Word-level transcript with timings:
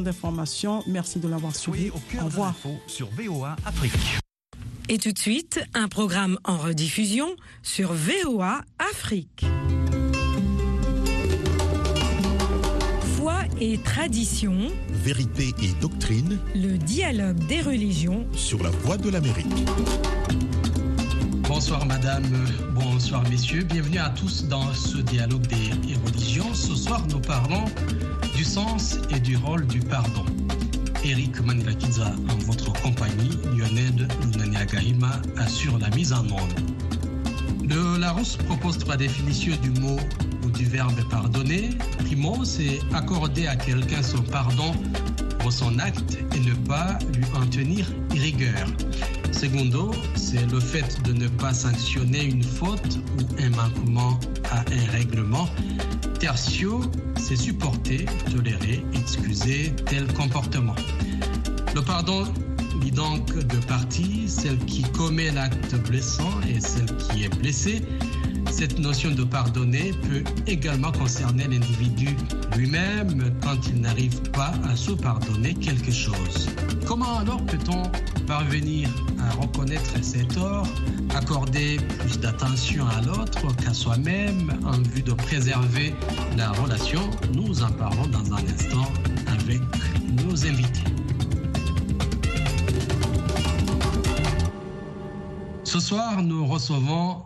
d'informations. 0.00 0.82
Merci 0.86 1.18
de 1.18 1.28
l'avoir 1.28 1.54
suivi. 1.54 1.90
Au, 1.90 1.94
au 2.20 2.24
revoir. 2.24 2.54
sur 2.86 3.08
VOA 3.08 3.56
Afrique. 3.64 3.92
Et 4.88 4.98
tout 4.98 5.12
de 5.12 5.18
suite, 5.18 5.60
un 5.74 5.88
programme 5.88 6.38
en 6.44 6.56
rediffusion 6.56 7.28
sur 7.62 7.92
VOA 7.92 8.62
Afrique. 8.78 9.44
Foi 13.16 13.40
et 13.60 13.76
tradition. 13.78 14.56
Vérité 14.88 15.52
et 15.62 15.72
doctrine. 15.80 16.38
Le 16.54 16.78
dialogue 16.78 17.46
des 17.46 17.60
religions. 17.60 18.26
Sur 18.32 18.62
la 18.62 18.70
voie 18.70 18.96
de 18.96 19.10
l'Amérique. 19.10 19.46
Bonsoir 21.48 21.84
madame, 21.86 22.24
bonsoir 22.74 23.22
messieurs, 23.28 23.64
bienvenue 23.64 23.98
à 23.98 24.10
tous 24.10 24.44
dans 24.44 24.72
ce 24.74 24.98
dialogue 24.98 25.46
des 25.46 25.94
religions. 26.06 26.54
Ce 26.54 26.74
soir 26.74 27.02
nous 27.08 27.20
parlons 27.20 27.64
du 28.38 28.44
sens 28.44 28.96
et 29.10 29.18
du 29.18 29.36
rôle 29.36 29.66
du 29.66 29.80
pardon. 29.80 30.24
Eric 31.04 31.40
Manilakiza 31.44 32.12
en 32.30 32.36
votre 32.44 32.72
compagnie, 32.82 33.36
Lionel 33.56 34.06
Lunaniagaima 34.32 35.20
assure 35.38 35.76
la 35.80 35.90
mise 35.90 36.12
en 36.12 36.24
onde. 36.26 37.68
Le 37.68 37.98
Larousse 37.98 38.36
propose 38.36 38.78
trois 38.78 38.96
définitions 38.96 39.56
du 39.60 39.70
mot 39.80 39.98
ou 40.44 40.50
du 40.50 40.66
verbe 40.66 41.00
pardonner. 41.10 41.70
Primo, 41.98 42.44
c'est 42.44 42.78
accorder 42.94 43.48
à 43.48 43.56
quelqu'un 43.56 44.04
son 44.04 44.22
pardon 44.22 44.72
pour 45.40 45.52
son 45.52 45.76
acte 45.80 46.18
et 46.36 46.38
ne 46.38 46.54
pas 46.54 46.96
lui 47.16 47.24
en 47.34 47.44
tenir 47.46 47.86
rigueur. 48.12 48.68
Segundo, 49.32 49.90
c'est 50.14 50.46
le 50.46 50.60
fait 50.60 51.02
de 51.02 51.12
ne 51.12 51.26
pas 51.26 51.52
sanctionner 51.52 52.24
une 52.24 52.44
faute 52.44 53.00
ou 53.18 53.42
un 53.42 53.50
manquement 53.50 54.20
à 54.52 54.60
un 54.60 54.92
règlement. 54.92 55.48
Tertio, 56.18 56.80
c'est 57.16 57.36
supporter, 57.36 58.04
tolérer, 58.32 58.84
excuser 58.92 59.72
tel 59.86 60.12
comportement. 60.14 60.74
Le 61.76 61.80
pardon 61.80 62.24
dit 62.80 62.90
donc 62.90 63.32
deux 63.46 63.60
parties, 63.68 64.24
celle 64.26 64.58
qui 64.64 64.82
commet 64.82 65.30
l'acte 65.30 65.76
blessant 65.88 66.40
et 66.52 66.60
celle 66.60 66.96
qui 66.96 67.24
est 67.24 67.38
blessée. 67.38 67.82
Cette 68.50 68.78
notion 68.78 69.10
de 69.12 69.24
pardonner 69.24 69.92
peut 70.08 70.24
également 70.46 70.90
concerner 70.90 71.44
l'individu 71.44 72.08
lui-même 72.56 73.32
quand 73.42 73.56
il 73.68 73.80
n'arrive 73.80 74.20
pas 74.32 74.52
à 74.68 74.74
se 74.74 74.92
pardonner 74.92 75.54
quelque 75.54 75.92
chose. 75.92 76.48
Comment 76.86 77.18
alors 77.18 77.44
peut-on 77.46 77.82
parvenir 78.26 78.88
à 79.20 79.30
reconnaître 79.40 80.02
ses 80.02 80.26
torts, 80.26 80.66
accorder 81.14 81.76
plus 82.00 82.18
d'attention 82.18 82.86
à 82.88 83.00
l'autre 83.02 83.54
qu'à 83.56 83.72
soi-même 83.72 84.58
en 84.64 84.80
vue 84.90 85.02
de 85.02 85.12
préserver 85.12 85.94
la 86.36 86.50
relation? 86.52 87.10
Nous 87.34 87.62
en 87.62 87.70
parlons 87.70 88.06
dans 88.08 88.32
un 88.32 88.44
instant 88.44 88.92
avec 89.28 89.60
nos 90.24 90.46
invités. 90.46 90.84
Ce 95.64 95.80
soir, 95.80 96.22
nous 96.22 96.46
recevons 96.46 97.22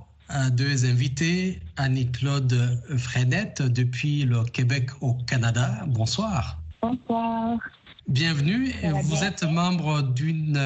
deux 0.52 0.84
invités, 0.84 1.60
Annie-Claude 1.76 2.80
Frenette 2.98 3.62
depuis 3.62 4.24
le 4.24 4.44
Québec 4.44 4.90
au 5.00 5.14
Canada. 5.14 5.84
Bonsoir. 5.86 6.58
Bonsoir. 6.80 7.58
Bienvenue. 8.08 8.72
Vous 9.04 9.22
êtes 9.22 9.44
membre 9.44 10.02
d'une 10.02 10.60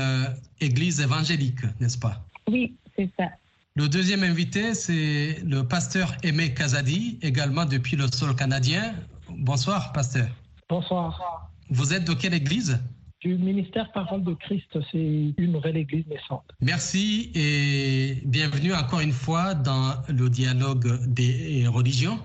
église 0.60 1.00
évangélique, 1.00 1.64
n'est-ce 1.80 1.98
pas? 1.98 2.24
Oui, 2.48 2.74
c'est 2.96 3.10
ça. 3.18 3.26
Le 3.74 3.88
deuxième 3.88 4.22
invité, 4.22 4.72
c'est 4.74 5.42
le 5.44 5.62
pasteur 5.62 6.16
Aimé 6.22 6.54
Kazadi, 6.54 7.18
également 7.20 7.66
depuis 7.66 7.96
le 7.96 8.06
sol 8.08 8.34
canadien. 8.34 8.94
Bonsoir, 9.28 9.92
pasteur. 9.92 10.28
Bonsoir. 10.68 11.50
Vous 11.68 11.92
êtes 11.92 12.04
de 12.04 12.14
quelle 12.14 12.32
église? 12.34 12.78
Du 13.26 13.38
ministère 13.38 13.90
Parole 13.92 14.22
de 14.22 14.34
Christ. 14.34 14.78
C'est 14.92 15.34
une 15.36 15.52
nouvelle 15.52 15.76
église 15.76 16.06
naissante. 16.06 16.44
Merci 16.60 17.32
et 17.34 18.22
bienvenue 18.24 18.72
encore 18.72 19.00
une 19.00 19.12
fois 19.12 19.54
dans 19.54 19.94
le 20.08 20.28
dialogue 20.30 21.04
des 21.06 21.66
religions. 21.66 22.18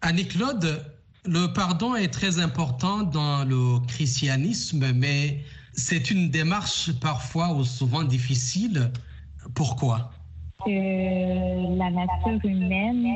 Annie-Claude, 0.00 0.82
le 1.26 1.52
pardon 1.52 1.94
est 1.94 2.08
très 2.08 2.40
important 2.40 3.02
dans 3.02 3.44
le 3.44 3.84
christianisme, 3.86 4.92
mais 4.94 5.40
c'est 5.72 6.10
une 6.10 6.30
démarche 6.30 6.90
parfois 7.00 7.52
ou 7.52 7.64
souvent 7.64 8.04
difficile. 8.04 8.90
Pourquoi? 9.54 10.10
Euh, 10.66 11.76
La 11.76 11.90
nature 11.90 12.44
humaine, 12.44 13.14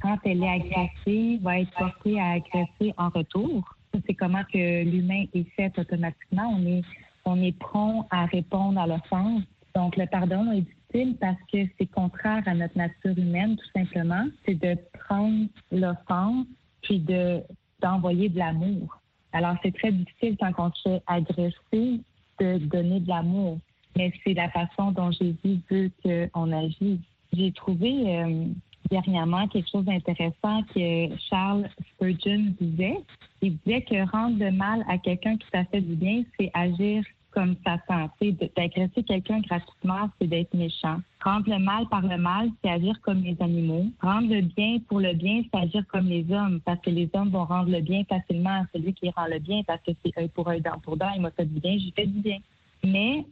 quand 0.00 0.18
elle 0.24 0.44
est 0.44 0.48
agressée, 0.48 1.40
va 1.42 1.58
être 1.58 1.72
portée 1.76 2.20
à 2.20 2.32
agresser 2.32 2.94
en 2.96 3.08
retour. 3.08 3.76
C'est 4.06 4.14
comment 4.14 4.42
que 4.52 4.84
l'humain 4.84 5.24
est 5.34 5.48
fait 5.56 5.76
automatiquement. 5.78 6.54
On 6.56 6.66
est, 6.66 6.82
on 7.24 7.42
est 7.42 7.56
prompt 7.58 8.06
à 8.10 8.26
répondre 8.26 8.80
à 8.80 8.86
l'offense. 8.86 9.42
Donc, 9.74 9.96
le 9.96 10.06
pardon 10.06 10.50
est 10.52 10.62
difficile 10.62 11.16
parce 11.20 11.38
que 11.52 11.58
c'est 11.78 11.86
contraire 11.86 12.42
à 12.46 12.54
notre 12.54 12.76
nature 12.76 13.16
humaine, 13.16 13.56
tout 13.56 13.80
simplement. 13.80 14.26
C'est 14.46 14.54
de 14.54 14.76
prendre 15.06 15.46
l'offense 15.70 16.46
puis 16.82 16.98
de, 16.98 17.42
d'envoyer 17.80 18.28
de 18.28 18.38
l'amour. 18.38 19.00
Alors, 19.32 19.56
c'est 19.62 19.74
très 19.74 19.92
difficile 19.92 20.36
quand 20.40 20.52
on 20.58 20.72
se 20.72 20.82
fait 20.82 21.02
agresser 21.06 22.00
de 22.40 22.58
donner 22.58 23.00
de 23.00 23.08
l'amour. 23.08 23.58
Mais 23.96 24.12
c'est 24.24 24.34
la 24.34 24.48
façon 24.50 24.92
dont 24.92 25.10
Jésus 25.10 25.60
veut 25.70 25.90
qu'on 26.02 26.52
agisse. 26.52 27.00
J'ai 27.32 27.52
trouvé 27.52 28.18
euh, 28.18 28.46
dernièrement 28.90 29.48
quelque 29.48 29.70
chose 29.70 29.84
d'intéressant 29.84 30.62
que 30.74 31.16
Charles 31.28 31.68
Spurgeon 31.92 32.54
disait. 32.60 32.98
Il 33.42 33.56
disait 33.58 33.82
que 33.82 34.10
rendre 34.10 34.38
le 34.38 34.50
mal 34.50 34.84
à 34.88 34.98
quelqu'un 34.98 35.36
qui 35.36 35.48
t'a 35.50 35.64
fait 35.64 35.80
du 35.80 35.94
bien, 35.94 36.22
c'est 36.38 36.50
agir 36.54 37.04
comme 37.30 37.54
Satan. 37.64 38.10
D'agresser 38.56 39.02
quelqu'un 39.04 39.40
gratuitement, 39.40 40.10
c'est 40.20 40.26
d'être 40.26 40.52
méchant. 40.54 40.98
Rendre 41.22 41.50
le 41.50 41.58
mal 41.58 41.86
par 41.88 42.02
le 42.02 42.18
mal, 42.18 42.50
c'est 42.62 42.70
agir 42.70 43.00
comme 43.02 43.22
les 43.22 43.36
animaux. 43.40 43.86
Rendre 44.00 44.34
le 44.34 44.42
bien 44.42 44.78
pour 44.88 45.00
le 45.00 45.12
bien, 45.14 45.42
c'est 45.52 45.60
agir 45.60 45.84
comme 45.88 46.06
les 46.06 46.26
hommes, 46.32 46.60
parce 46.64 46.80
que 46.80 46.90
les 46.90 47.08
hommes 47.14 47.30
vont 47.30 47.44
rendre 47.44 47.70
le 47.70 47.80
bien 47.80 48.04
facilement 48.04 48.62
à 48.62 48.66
celui 48.74 48.92
qui 48.94 49.10
rend 49.10 49.26
le 49.26 49.38
bien, 49.38 49.62
parce 49.66 49.82
que 49.82 49.92
c'est 50.04 50.18
œil 50.18 50.28
pour 50.28 50.48
œil, 50.48 50.60
dent 50.60 50.78
pour 50.82 50.96
dent, 50.96 51.10
il 51.14 51.22
m'a 51.22 51.30
fait 51.30 51.46
du 51.46 51.60
bien, 51.60 51.76
j'ai 51.78 51.92
fait 51.92 52.06
du 52.06 52.20
bien. 52.20 52.38
Mais 52.84 53.24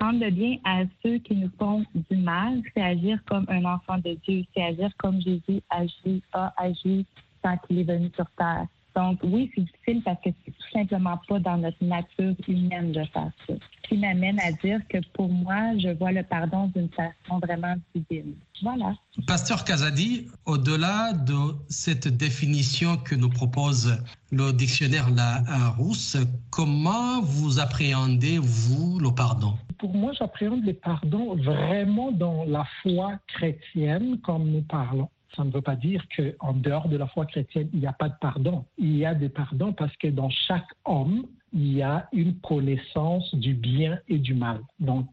rendre 0.00 0.24
le 0.24 0.30
bien 0.30 0.56
à 0.64 0.82
ceux 1.02 1.18
qui 1.18 1.36
nous 1.36 1.50
font 1.58 1.84
du 1.94 2.16
mal, 2.16 2.62
c'est 2.74 2.82
agir 2.82 3.18
comme 3.26 3.46
un 3.48 3.64
enfant 3.64 3.98
de 3.98 4.16
Dieu, 4.26 4.44
c'est 4.54 4.62
agir 4.62 4.90
comme 4.98 5.20
Jésus 5.20 5.62
agit, 5.70 6.22
a 6.32 6.52
agi 6.56 7.06
quand 7.42 7.58
il 7.68 7.80
est 7.80 7.84
venu 7.84 8.10
sur 8.14 8.26
terre. 8.36 8.66
Donc 8.96 9.18
oui, 9.22 9.50
c'est 9.54 9.62
difficile 9.62 10.02
parce 10.04 10.20
que 10.22 10.30
c'est 10.44 10.50
tout 10.50 10.70
simplement 10.72 11.18
pas 11.28 11.38
dans 11.38 11.58
notre 11.58 11.82
nature 11.84 12.34
humaine 12.48 12.92
de 12.92 13.04
faire 13.04 13.30
ça. 13.46 13.54
Ce 13.54 13.88
qui 13.88 13.96
m'amène 13.98 14.38
à 14.40 14.52
dire 14.52 14.80
que 14.88 14.98
pour 15.12 15.28
moi, 15.28 15.76
je 15.78 15.90
vois 15.90 16.12
le 16.12 16.22
pardon 16.22 16.70
d'une 16.74 16.88
façon 16.90 17.38
vraiment 17.40 17.74
divine. 17.94 18.34
Voilà. 18.62 18.94
Pasteur 19.26 19.64
Kazadi, 19.64 20.28
au-delà 20.44 21.12
de 21.12 21.56
cette 21.68 22.08
définition 22.08 22.96
que 22.96 23.14
nous 23.14 23.30
propose 23.30 23.96
le 24.30 24.52
dictionnaire 24.52 25.08
Larousse, 25.10 26.16
comment 26.50 27.20
vous 27.22 27.58
appréhendez, 27.58 28.38
vous, 28.38 28.98
le 28.98 29.14
pardon? 29.14 29.54
Pour 29.78 29.94
moi, 29.94 30.12
j'appréhende 30.18 30.64
le 30.64 30.74
pardon 30.74 31.36
vraiment 31.36 32.12
dans 32.12 32.44
la 32.44 32.66
foi 32.82 33.12
chrétienne, 33.28 34.18
comme 34.20 34.50
nous 34.50 34.62
parlons 34.62 35.08
ça 35.36 35.44
ne 35.44 35.50
veut 35.50 35.62
pas 35.62 35.76
dire 35.76 36.04
qu'en 36.16 36.54
dehors 36.54 36.88
de 36.88 36.96
la 36.96 37.06
foi 37.06 37.26
chrétienne, 37.26 37.68
il 37.72 37.80
n'y 37.80 37.86
a 37.86 37.92
pas 37.92 38.08
de 38.08 38.14
pardon. 38.20 38.64
Il 38.78 38.96
y 38.96 39.04
a 39.04 39.14
des 39.14 39.28
pardons 39.28 39.72
parce 39.72 39.96
que 39.96 40.08
dans 40.08 40.30
chaque 40.30 40.68
homme, 40.84 41.26
il 41.52 41.72
y 41.74 41.82
a 41.82 42.08
une 42.12 42.34
connaissance 42.40 43.34
du 43.34 43.54
bien 43.54 43.98
et 44.08 44.18
du 44.18 44.34
mal. 44.34 44.60
Donc, 44.78 45.06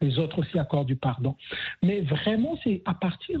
les 0.00 0.18
autres 0.18 0.38
aussi 0.38 0.58
accordent 0.58 0.86
du 0.86 0.96
pardon. 0.96 1.36
Mais 1.82 2.00
vraiment, 2.00 2.58
c'est 2.64 2.82
à 2.86 2.94
partir 2.94 3.38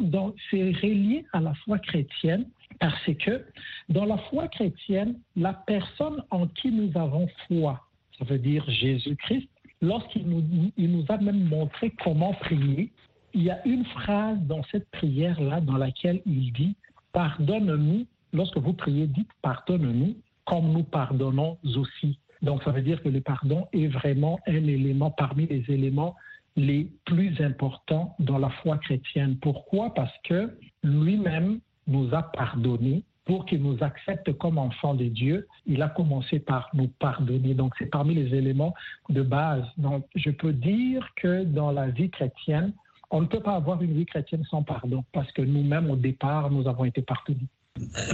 c'est 0.50 0.72
relié 0.82 1.24
à 1.32 1.40
la 1.40 1.54
foi 1.54 1.78
chrétienne 1.78 2.46
parce 2.78 3.14
que 3.18 3.44
dans 3.88 4.04
la 4.04 4.18
foi 4.18 4.48
chrétienne, 4.48 5.18
la 5.36 5.54
personne 5.54 6.22
en 6.30 6.46
qui 6.46 6.70
nous 6.70 6.90
avons 6.98 7.28
foi, 7.46 7.80
ça 8.18 8.24
veut 8.24 8.38
dire 8.38 8.64
Jésus-Christ, 8.68 9.48
lorsqu'il 9.80 10.28
nous, 10.28 10.70
il 10.76 10.92
nous 10.92 11.04
a 11.08 11.16
même 11.16 11.44
montré 11.44 11.94
comment 12.02 12.34
prier, 12.34 12.90
il 13.34 13.42
y 13.42 13.50
a 13.50 13.66
une 13.66 13.84
phrase 13.84 14.38
dans 14.42 14.62
cette 14.70 14.88
prière-là 14.90 15.60
dans 15.60 15.76
laquelle 15.76 16.20
il 16.26 16.52
dit 16.52 16.76
Pardonne-nous. 17.12 18.06
Lorsque 18.32 18.58
vous 18.58 18.72
priez, 18.72 19.06
dites 19.06 19.30
Pardonne-nous 19.42 20.16
comme 20.46 20.72
nous 20.72 20.82
pardonnons 20.82 21.58
aussi. 21.76 22.18
Donc, 22.42 22.62
ça 22.64 22.72
veut 22.72 22.82
dire 22.82 23.02
que 23.02 23.08
le 23.08 23.20
pardon 23.20 23.66
est 23.72 23.86
vraiment 23.86 24.40
un 24.46 24.54
élément 24.54 25.10
parmi 25.10 25.46
les 25.46 25.64
éléments 25.68 26.16
les 26.56 26.90
plus 27.04 27.40
importants 27.40 28.16
dans 28.18 28.38
la 28.38 28.50
foi 28.50 28.78
chrétienne. 28.78 29.36
Pourquoi? 29.40 29.94
Parce 29.94 30.12
que 30.24 30.50
lui-même 30.82 31.60
nous 31.86 32.12
a 32.12 32.22
pardonné 32.22 33.04
pour 33.26 33.46
qu'il 33.46 33.62
nous 33.62 33.78
accepte 33.82 34.32
comme 34.38 34.58
enfants 34.58 34.94
de 34.94 35.04
Dieu. 35.04 35.46
Il 35.66 35.82
a 35.82 35.88
commencé 35.88 36.40
par 36.40 36.68
nous 36.74 36.88
pardonner. 36.88 37.54
Donc, 37.54 37.74
c'est 37.78 37.86
parmi 37.86 38.14
les 38.14 38.34
éléments 38.34 38.74
de 39.08 39.22
base. 39.22 39.64
Donc, 39.76 40.04
je 40.16 40.30
peux 40.30 40.52
dire 40.52 41.06
que 41.16 41.44
dans 41.44 41.70
la 41.70 41.88
vie 41.88 42.10
chrétienne, 42.10 42.72
on 43.10 43.20
ne 43.20 43.26
peut 43.26 43.40
pas 43.40 43.54
avoir 43.54 43.82
une 43.82 43.92
vie 43.92 44.06
chrétienne 44.06 44.44
sans 44.48 44.62
pardon, 44.62 45.04
parce 45.12 45.30
que 45.32 45.42
nous-mêmes, 45.42 45.90
au 45.90 45.96
départ, 45.96 46.50
nous 46.50 46.68
avons 46.68 46.84
été 46.84 47.02
pardonnés. 47.02 47.48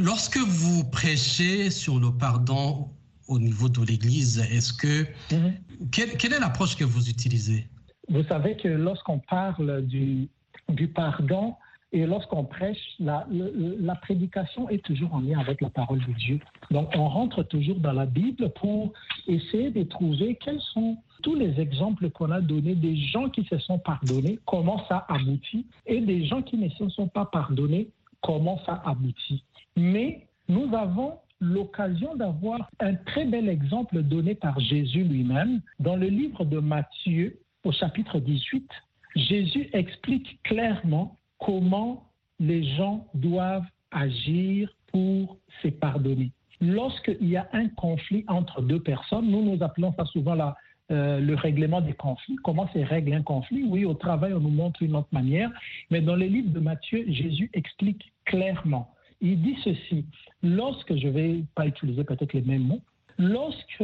Lorsque 0.00 0.38
vous 0.38 0.84
prêchez 0.84 1.70
sur 1.70 1.98
le 1.98 2.10
pardon 2.10 2.88
au 3.28 3.38
niveau 3.38 3.68
de 3.68 3.84
l'Église. 3.84 4.38
Est-ce 4.38 4.72
que 4.72 5.06
mhm. 5.34 5.54
quelle, 5.90 6.32
est 6.32 6.40
l'approche 6.40 6.76
que 6.76 6.84
vous 6.84 7.08
utilisez? 7.08 7.66
Vous 8.08 8.22
savez 8.24 8.56
que 8.56 8.68
lorsqu'on 8.68 9.18
parle 9.18 9.82
du, 9.82 10.28
du 10.68 10.88
pardon 10.88 11.54
et 11.92 12.06
lorsqu'on 12.06 12.44
prêche, 12.44 12.78
la, 12.98 13.26
la, 13.30 13.94
prédication 13.94 14.68
est 14.68 14.84
toujours 14.84 15.14
en 15.14 15.20
lien 15.20 15.38
avec 15.38 15.60
la 15.60 15.70
parole 15.70 16.04
de 16.06 16.12
Dieu. 16.12 16.40
Donc 16.70 16.90
on 16.94 17.08
rentre 17.08 17.42
toujours 17.42 17.78
dans 17.78 17.92
la 17.92 18.06
Bible 18.06 18.50
pour 18.50 18.92
essayer 19.26 19.70
de 19.70 19.82
trouver 19.84 20.36
quels 20.36 20.60
sont 20.60 20.98
tous 21.22 21.34
les 21.34 21.60
exemples 21.60 22.10
qu'on 22.10 22.30
a 22.30 22.40
donnés 22.40 22.74
des 22.74 22.96
gens 22.96 23.28
qui 23.28 23.44
se 23.44 23.58
sont 23.58 23.78
pardonnés, 23.78 24.38
comment 24.46 24.86
ça 24.88 25.06
aboutit, 25.08 25.66
et 25.86 26.00
des 26.00 26.26
gens 26.26 26.42
qui 26.42 26.56
ne 26.56 26.68
se 26.70 26.88
sont 26.88 27.08
pas 27.08 27.26
pardonnés, 27.26 27.88
comment 28.22 28.60
ça 28.64 28.82
aboutit. 28.84 29.42
Mais 29.76 30.26
nous 30.48 30.74
avons 30.74 31.18
l'occasion 31.40 32.16
d'avoir 32.16 32.70
un 32.80 32.94
très 32.94 33.26
bel 33.26 33.48
exemple 33.48 34.02
donné 34.02 34.34
par 34.34 34.58
Jésus 34.58 35.04
lui-même 35.04 35.60
dans 35.80 35.96
le 35.96 36.06
livre 36.06 36.44
de 36.44 36.58
Matthieu 36.58 37.38
au 37.64 37.72
chapitre 37.72 38.20
18. 38.20 38.68
Jésus 39.16 39.68
explique 39.72 40.42
clairement 40.44 41.16
comment 41.38 42.04
les 42.38 42.64
gens 42.76 43.06
doivent 43.14 43.66
agir 43.90 44.70
pour 44.92 45.36
se 45.62 45.68
pardonner. 45.68 46.32
Lorsqu'il 46.60 47.28
y 47.28 47.36
a 47.36 47.48
un 47.52 47.68
conflit 47.68 48.24
entre 48.28 48.62
deux 48.62 48.80
personnes, 48.80 49.30
nous 49.30 49.42
nous 49.42 49.62
appelons 49.62 49.92
ça 49.96 50.06
souvent 50.06 50.34
la, 50.34 50.56
euh, 50.90 51.20
le 51.20 51.34
règlement 51.34 51.80
des 51.80 51.94
conflits. 51.94 52.36
Comment 52.44 52.68
se 52.68 52.78
règle 52.78 53.12
un 53.12 53.22
conflit 53.22 53.64
Oui, 53.64 53.84
au 53.84 53.94
travail, 53.94 54.32
on 54.32 54.40
nous 54.40 54.50
montre 54.50 54.82
une 54.82 54.94
autre 54.94 55.08
manière. 55.12 55.50
Mais 55.90 56.00
dans 56.00 56.14
les 56.16 56.28
livres 56.28 56.52
de 56.52 56.60
Matthieu, 56.60 57.04
Jésus 57.08 57.50
explique 57.54 58.12
clairement. 58.24 58.94
Il 59.20 59.42
dit 59.42 59.56
ceci, 59.64 60.04
lorsque, 60.42 60.94
je 60.96 61.08
ne 61.08 61.12
vais 61.12 61.44
pas 61.54 61.66
utiliser 61.66 62.04
peut-être 62.04 62.32
les 62.34 62.42
mêmes 62.42 62.64
mots, 62.68 62.82
lorsque 63.18 63.82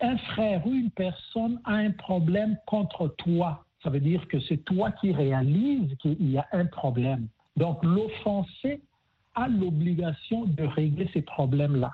un 0.00 0.16
frère 0.16 0.66
ou 0.66 0.72
une 0.72 0.90
personne 0.90 1.60
a 1.64 1.74
un 1.74 1.90
problème 1.90 2.56
contre 2.66 3.08
toi, 3.18 3.64
ça 3.82 3.90
veut 3.90 4.00
dire 4.00 4.26
que 4.28 4.40
c'est 4.40 4.64
toi 4.64 4.90
qui 4.92 5.12
réalises 5.12 5.94
qu'il 5.98 6.30
y 6.30 6.38
a 6.38 6.46
un 6.52 6.66
problème. 6.66 7.28
Donc 7.56 7.84
l'offensé 7.84 8.80
a 9.34 9.48
l'obligation 9.48 10.44
de 10.44 10.64
régler 10.64 11.08
ces 11.12 11.22
problèmes-là. 11.22 11.92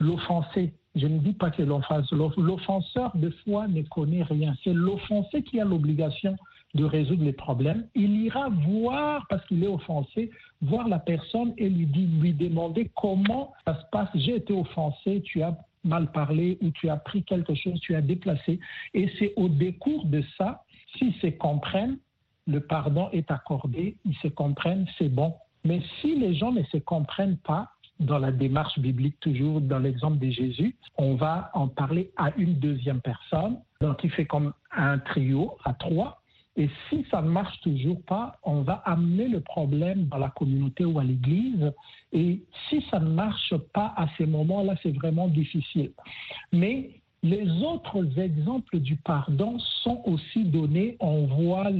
L'offensé, 0.00 0.72
je 0.94 1.06
ne 1.06 1.18
dis 1.18 1.32
pas 1.32 1.50
que 1.50 1.62
l'offenseur 1.62 3.16
de 3.16 3.30
foi 3.44 3.66
ne 3.68 3.82
connaît 3.82 4.22
rien. 4.22 4.54
C'est 4.62 4.74
l'offensé 4.74 5.42
qui 5.42 5.60
a 5.60 5.64
l'obligation 5.64 6.36
de 6.74 6.84
résoudre 6.84 7.24
les 7.24 7.32
problèmes. 7.32 7.86
Il 7.94 8.16
ira 8.22 8.48
voir, 8.48 9.26
parce 9.28 9.44
qu'il 9.46 9.62
est 9.64 9.68
offensé, 9.68 10.30
voir 10.60 10.88
la 10.88 10.98
personne 10.98 11.52
et 11.56 11.68
lui, 11.68 11.86
lui 11.86 12.32
demander 12.32 12.90
comment 13.00 13.52
ça 13.66 13.78
se 13.80 13.86
passe. 13.90 14.08
J'ai 14.14 14.36
été 14.36 14.52
offensé, 14.52 15.22
tu 15.22 15.42
as 15.42 15.56
mal 15.84 16.10
parlé 16.12 16.58
ou 16.62 16.70
tu 16.70 16.88
as 16.88 16.96
pris 16.96 17.22
quelque 17.24 17.54
chose, 17.54 17.80
tu 17.80 17.94
as 17.94 18.02
déplacé. 18.02 18.60
Et 18.94 19.10
c'est 19.18 19.32
au 19.36 19.48
décours 19.48 20.04
de 20.06 20.22
ça, 20.38 20.62
s'ils 20.96 21.14
se 21.14 21.26
comprennent, 21.28 21.98
le 22.46 22.60
pardon 22.60 23.08
est 23.12 23.30
accordé, 23.30 23.96
ils 24.04 24.16
se 24.16 24.28
comprennent, 24.28 24.86
c'est 24.98 25.08
bon. 25.08 25.34
Mais 25.64 25.80
si 26.00 26.16
les 26.16 26.34
gens 26.34 26.52
ne 26.52 26.62
se 26.64 26.76
comprennent 26.78 27.38
pas, 27.38 27.70
dans 28.00 28.18
la 28.18 28.32
démarche 28.32 28.78
biblique, 28.78 29.18
toujours 29.20 29.60
dans 29.60 29.78
l'exemple 29.78 30.18
de 30.18 30.30
Jésus, 30.30 30.76
on 30.96 31.14
va 31.14 31.50
en 31.54 31.68
parler 31.68 32.10
à 32.16 32.30
une 32.36 32.54
deuxième 32.54 33.00
personne. 33.00 33.58
Donc, 33.80 34.02
il 34.04 34.10
fait 34.10 34.26
comme 34.26 34.52
un 34.72 34.98
trio 34.98 35.56
à 35.64 35.74
trois. 35.74 36.22
Et 36.56 36.68
si 36.88 37.06
ça 37.10 37.22
ne 37.22 37.28
marche 37.28 37.58
toujours 37.60 38.02
pas, 38.02 38.38
on 38.42 38.60
va 38.62 38.82
amener 38.84 39.28
le 39.28 39.40
problème 39.40 40.06
dans 40.06 40.18
la 40.18 40.28
communauté 40.28 40.84
ou 40.84 40.98
à 40.98 41.04
l'église. 41.04 41.72
Et 42.12 42.42
si 42.68 42.84
ça 42.90 43.00
ne 43.00 43.08
marche 43.08 43.54
pas 43.72 43.94
à 43.96 44.06
ces 44.18 44.26
moments-là, 44.26 44.74
c'est 44.82 44.94
vraiment 44.94 45.28
difficile. 45.28 45.92
Mais 46.52 46.90
les 47.22 47.48
autres 47.62 48.18
exemples 48.18 48.80
du 48.80 48.96
pardon 48.96 49.58
sont 49.82 50.02
aussi 50.04 50.44
donnés. 50.44 50.96
On 51.00 51.26
voit, 51.26 51.70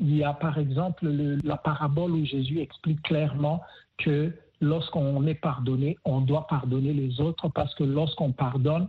il 0.00 0.16
y 0.16 0.24
a 0.24 0.32
par 0.32 0.58
exemple 0.58 1.08
la 1.44 1.56
parabole 1.56 2.12
où 2.12 2.24
Jésus 2.24 2.60
explique 2.60 3.02
clairement 3.02 3.62
que 3.98 4.32
lorsqu'on 4.60 5.26
est 5.26 5.34
pardonné, 5.34 5.98
on 6.04 6.20
doit 6.20 6.46
pardonner 6.46 6.92
les 6.92 7.20
autres 7.20 7.48
parce 7.48 7.74
que 7.74 7.84
lorsqu'on 7.84 8.32
pardonne, 8.32 8.88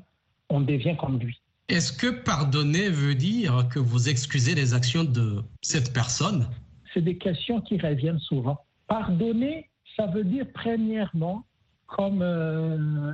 on 0.49 0.61
devient 0.61 0.95
comme 0.97 1.19
lui. 1.19 1.39
Est-ce 1.69 1.91
que 1.91 2.07
pardonner 2.07 2.89
veut 2.89 3.15
dire 3.15 3.67
que 3.69 3.79
vous 3.79 4.07
excusez 4.07 4.55
les 4.55 4.73
actions 4.73 5.03
de 5.03 5.43
cette 5.61 5.93
personne? 5.93 6.47
C'est 6.93 7.01
des 7.01 7.17
questions 7.17 7.59
qui 7.59 7.77
reviennent 7.77 8.19
souvent. 8.19 8.57
Pardonner, 8.87 9.69
ça 9.97 10.07
veut 10.07 10.23
dire 10.23 10.45
premièrement, 10.53 11.43
comme 11.87 12.21
euh, 12.21 13.13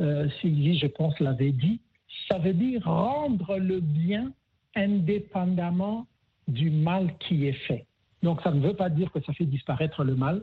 euh, 0.00 0.28
Sylvie, 0.40 0.78
je 0.78 0.88
pense, 0.88 1.18
l'avait 1.20 1.52
dit, 1.52 1.80
ça 2.28 2.38
veut 2.38 2.54
dire 2.54 2.82
rendre 2.84 3.58
le 3.58 3.80
bien 3.80 4.32
indépendamment 4.74 6.06
du 6.48 6.70
mal 6.70 7.14
qui 7.18 7.46
est 7.46 7.66
fait. 7.68 7.86
Donc 8.22 8.40
ça 8.42 8.50
ne 8.50 8.60
veut 8.60 8.74
pas 8.74 8.90
dire 8.90 9.10
que 9.12 9.20
ça 9.22 9.32
fait 9.32 9.44
disparaître 9.44 10.02
le 10.04 10.16
mal, 10.16 10.42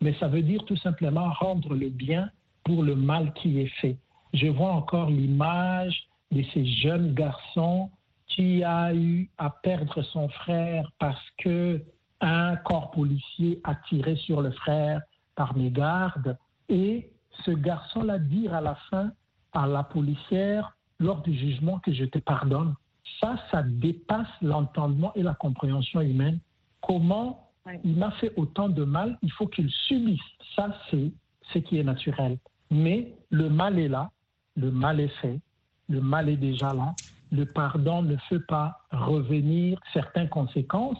mais 0.00 0.14
ça 0.14 0.28
veut 0.28 0.42
dire 0.42 0.64
tout 0.64 0.76
simplement 0.76 1.30
rendre 1.32 1.74
le 1.74 1.88
bien 1.88 2.30
pour 2.64 2.82
le 2.82 2.94
mal 2.94 3.32
qui 3.34 3.60
est 3.60 3.72
fait. 3.80 3.96
Je 4.32 4.46
vois 4.46 4.72
encore 4.72 5.10
l'image 5.10 6.08
de 6.30 6.42
ces 6.54 6.64
jeunes 6.64 7.14
garçons 7.14 7.90
qui 8.28 8.62
a 8.62 8.94
eu 8.94 9.28
à 9.38 9.50
perdre 9.50 10.02
son 10.02 10.28
frère 10.28 10.90
parce 10.98 11.22
que 11.38 11.82
un 12.20 12.56
corps 12.56 12.90
policier 12.90 13.60
a 13.64 13.74
tiré 13.88 14.16
sur 14.16 14.40
le 14.40 14.50
frère 14.52 15.00
par 15.34 15.56
mégarde 15.56 16.36
et 16.68 17.10
ce 17.44 17.50
garçon-là 17.50 18.18
dire 18.18 18.54
à 18.54 18.60
la 18.60 18.74
fin 18.90 19.10
à 19.52 19.66
la 19.66 19.82
policière 19.82 20.76
lors 20.98 21.22
du 21.22 21.34
jugement 21.34 21.78
que 21.80 21.92
je 21.92 22.04
te 22.04 22.18
pardonne. 22.18 22.74
Ça, 23.20 23.36
ça 23.50 23.62
dépasse 23.62 24.28
l'entendement 24.42 25.12
et 25.14 25.22
la 25.22 25.34
compréhension 25.34 26.00
humaine. 26.00 26.38
Comment 26.82 27.49
il 27.84 27.96
m'a 27.96 28.10
fait 28.12 28.32
autant 28.36 28.68
de 28.68 28.84
mal, 28.84 29.18
il 29.22 29.32
faut 29.32 29.46
qu'il 29.46 29.70
subisse. 29.70 30.20
Ça, 30.56 30.76
c'est 30.90 31.10
ce 31.52 31.58
qui 31.58 31.78
est 31.78 31.84
naturel. 31.84 32.38
Mais 32.70 33.12
le 33.30 33.48
mal 33.48 33.78
est 33.78 33.88
là, 33.88 34.10
le 34.56 34.70
mal 34.70 35.00
est 35.00 35.14
fait, 35.20 35.40
le 35.88 36.00
mal 36.00 36.28
est 36.28 36.36
déjà 36.36 36.72
là. 36.72 36.94
Le 37.32 37.44
pardon 37.46 38.02
ne 38.02 38.16
fait 38.28 38.40
pas 38.40 38.80
revenir 38.90 39.78
certaines 39.92 40.28
conséquences, 40.28 40.98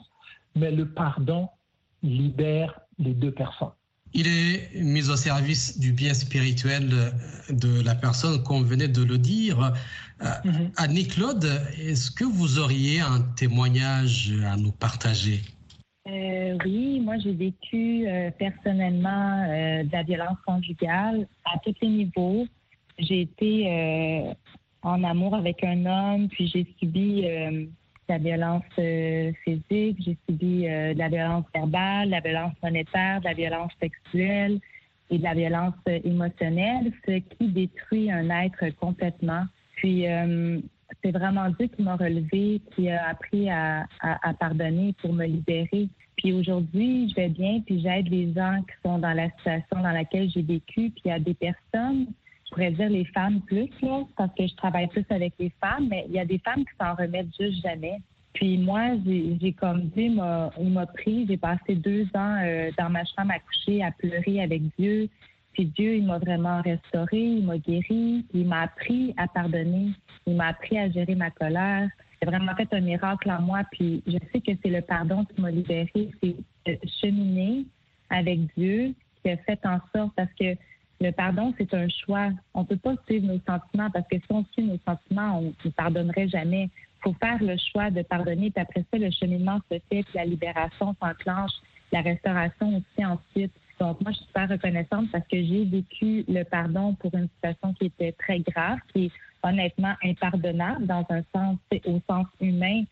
mais 0.54 0.70
le 0.70 0.88
pardon 0.88 1.48
libère 2.02 2.80
les 2.98 3.14
deux 3.14 3.32
personnes. 3.32 3.72
Il 4.12 4.26
est 4.26 4.70
mis 4.74 5.08
au 5.08 5.16
service 5.16 5.78
du 5.78 5.92
bien 5.92 6.14
spirituel 6.14 6.88
de 7.48 7.82
la 7.82 7.94
personne, 7.94 8.42
comme 8.42 8.64
venait 8.64 8.88
de 8.88 9.04
le 9.04 9.18
dire. 9.18 9.72
Euh, 10.22 10.26
mm-hmm. 10.26 10.72
Annie-Claude, 10.76 11.44
est-ce 11.78 12.10
que 12.10 12.24
vous 12.24 12.58
auriez 12.58 13.00
un 13.00 13.20
témoignage 13.36 14.32
à 14.44 14.56
nous 14.56 14.72
partager? 14.72 15.42
Euh, 16.08 16.39
oui, 16.64 17.00
moi 17.00 17.18
j'ai 17.18 17.32
vécu 17.32 18.06
euh, 18.06 18.30
personnellement 18.38 19.46
euh, 19.48 19.82
de 19.84 19.92
la 19.92 20.02
violence 20.02 20.38
conjugale 20.46 21.26
à 21.44 21.58
tous 21.58 21.74
les 21.82 21.88
niveaux. 21.88 22.46
J'ai 22.98 23.22
été 23.22 24.34
en 24.82 25.02
amour 25.04 25.34
avec 25.34 25.64
un 25.64 25.86
homme, 25.86 26.28
puis 26.28 26.48
j'ai 26.48 26.66
subi 26.78 27.22
de 27.22 27.68
la 28.10 28.18
violence 28.18 28.62
physique, 29.42 29.96
j'ai 30.04 30.18
subi 30.28 30.64
de 30.64 30.98
la 30.98 31.08
violence 31.08 31.46
verbale, 31.54 32.08
de 32.08 32.10
la 32.10 32.20
violence 32.20 32.52
monétaire, 32.62 33.20
de 33.20 33.24
la 33.24 33.32
violence 33.32 33.72
sexuelle 33.80 34.60
et 35.08 35.16
de 35.16 35.22
la 35.22 35.32
violence 35.32 35.74
émotionnelle, 35.86 36.92
ce 37.06 37.20
qui 37.20 37.48
détruit 37.48 38.10
un 38.10 38.28
être 38.28 38.68
complètement. 38.76 39.44
Puis 39.76 40.04
c'est 41.02 41.12
vraiment 41.12 41.48
Dieu 41.50 41.68
qui 41.68 41.82
m'a 41.82 41.96
relevé, 41.96 42.60
qui 42.74 42.90
a 42.90 43.08
appris 43.08 43.48
à, 43.50 43.86
pardonner 44.38 44.94
pour 45.00 45.12
me 45.12 45.24
libérer. 45.24 45.88
Puis 46.20 46.34
aujourd'hui, 46.34 47.08
je 47.08 47.14
vais 47.14 47.28
bien, 47.30 47.60
puis 47.64 47.80
j'aide 47.80 48.10
les 48.10 48.30
gens 48.34 48.60
qui 48.62 48.74
sont 48.84 48.98
dans 48.98 49.14
la 49.14 49.30
situation 49.30 49.80
dans 49.82 49.92
laquelle 49.92 50.30
j'ai 50.30 50.42
vécu. 50.42 50.90
Puis 50.90 51.02
il 51.06 51.08
y 51.08 51.12
a 51.12 51.18
des 51.18 51.32
personnes, 51.32 52.08
je 52.44 52.50
pourrais 52.50 52.72
dire 52.72 52.90
les 52.90 53.06
femmes 53.06 53.40
plus, 53.46 53.70
là, 53.80 54.02
parce 54.18 54.34
que 54.34 54.46
je 54.46 54.54
travaille 54.56 54.86
plus 54.88 55.06
avec 55.08 55.32
les 55.38 55.50
femmes, 55.62 55.88
mais 55.88 56.04
il 56.08 56.14
y 56.14 56.18
a 56.18 56.26
des 56.26 56.38
femmes 56.38 56.64
qui 56.66 56.72
s'en 56.78 56.94
remettent 56.94 57.34
juste 57.40 57.62
jamais. 57.62 58.00
Puis 58.34 58.58
moi, 58.58 58.96
j'ai 59.06 59.52
comme 59.54 59.88
Dieu 59.96 60.10
m'a 60.10 60.86
pris, 60.94 61.26
j'ai 61.26 61.38
passé 61.38 61.74
deux 61.74 62.04
ans 62.14 62.36
euh, 62.44 62.70
dans 62.78 62.90
ma 62.90 63.04
chambre 63.04 63.32
à 63.32 63.38
coucher, 63.38 63.82
à 63.82 63.90
pleurer 63.90 64.42
avec 64.42 64.60
Dieu. 64.78 65.08
Puis 65.54 65.64
Dieu, 65.64 65.96
il 65.96 66.04
m'a 66.04 66.18
vraiment 66.18 66.60
restauré, 66.60 67.18
il 67.18 67.46
m'a 67.46 67.56
guéri, 67.56 68.26
il 68.34 68.46
m'a 68.46 68.62
appris 68.62 69.14
à 69.16 69.26
pardonner, 69.26 69.88
il 70.26 70.36
m'a 70.36 70.48
appris 70.48 70.78
à 70.78 70.90
gérer 70.90 71.14
ma 71.14 71.30
colère. 71.30 71.88
A 72.22 72.26
vraiment 72.26 72.54
fait 72.54 72.68
un 72.72 72.80
miracle 72.80 73.30
en 73.30 73.40
moi. 73.40 73.62
Puis 73.72 74.02
je 74.06 74.18
sais 74.32 74.40
que 74.40 74.52
c'est 74.62 74.70
le 74.70 74.82
pardon 74.82 75.24
qui 75.24 75.40
m'a 75.40 75.50
libéré, 75.50 76.10
c'est 76.22 76.80
cheminer 77.00 77.64
avec 78.10 78.40
Dieu 78.56 78.94
qui 79.22 79.30
a 79.30 79.36
fait 79.38 79.60
en 79.64 79.78
sorte 79.94 80.12
parce 80.16 80.32
que 80.38 80.56
le 81.00 81.12
pardon, 81.12 81.54
c'est 81.56 81.72
un 81.72 81.88
choix. 81.88 82.30
On 82.52 82.60
ne 82.60 82.66
peut 82.66 82.76
pas 82.76 82.94
suivre 83.06 83.26
nos 83.26 83.40
sentiments 83.46 83.90
parce 83.90 84.06
que 84.08 84.16
si 84.16 84.26
on 84.30 84.44
suit 84.52 84.64
nos 84.64 84.78
sentiments, 84.86 85.38
on 85.38 85.54
ne 85.64 85.70
pardonnerait 85.70 86.28
jamais. 86.28 86.64
Il 86.64 87.02
faut 87.02 87.14
faire 87.14 87.42
le 87.42 87.56
choix 87.72 87.90
de 87.90 88.02
pardonner. 88.02 88.50
Puis 88.50 88.60
après 88.60 88.84
ça, 88.90 88.98
le 88.98 89.10
cheminement 89.10 89.58
se 89.70 89.78
fait, 89.88 90.02
puis 90.02 90.14
la 90.14 90.26
libération 90.26 90.94
s'enclenche, 91.00 91.52
la 91.90 92.02
restauration 92.02 92.76
aussi 92.76 93.06
ensuite. 93.06 93.52
Donc, 93.78 93.98
moi, 94.02 94.12
je 94.12 94.18
suis 94.18 94.26
super 94.26 94.50
reconnaissante 94.50 95.10
parce 95.10 95.26
que 95.26 95.42
j'ai 95.42 95.64
vécu 95.64 96.24
le 96.28 96.42
pardon 96.42 96.94
pour 96.94 97.14
une 97.14 97.28
situation 97.28 97.72
qui 97.74 97.86
était 97.86 98.12
très 98.12 98.40
grave, 98.40 98.78
honnêtement 99.42 99.94
impardonnable 100.02 100.86
dans 100.86 101.04
un 101.10 101.22
sens, 101.34 101.58
au 101.86 102.00
sens 102.08 102.26
humain. 102.40 102.84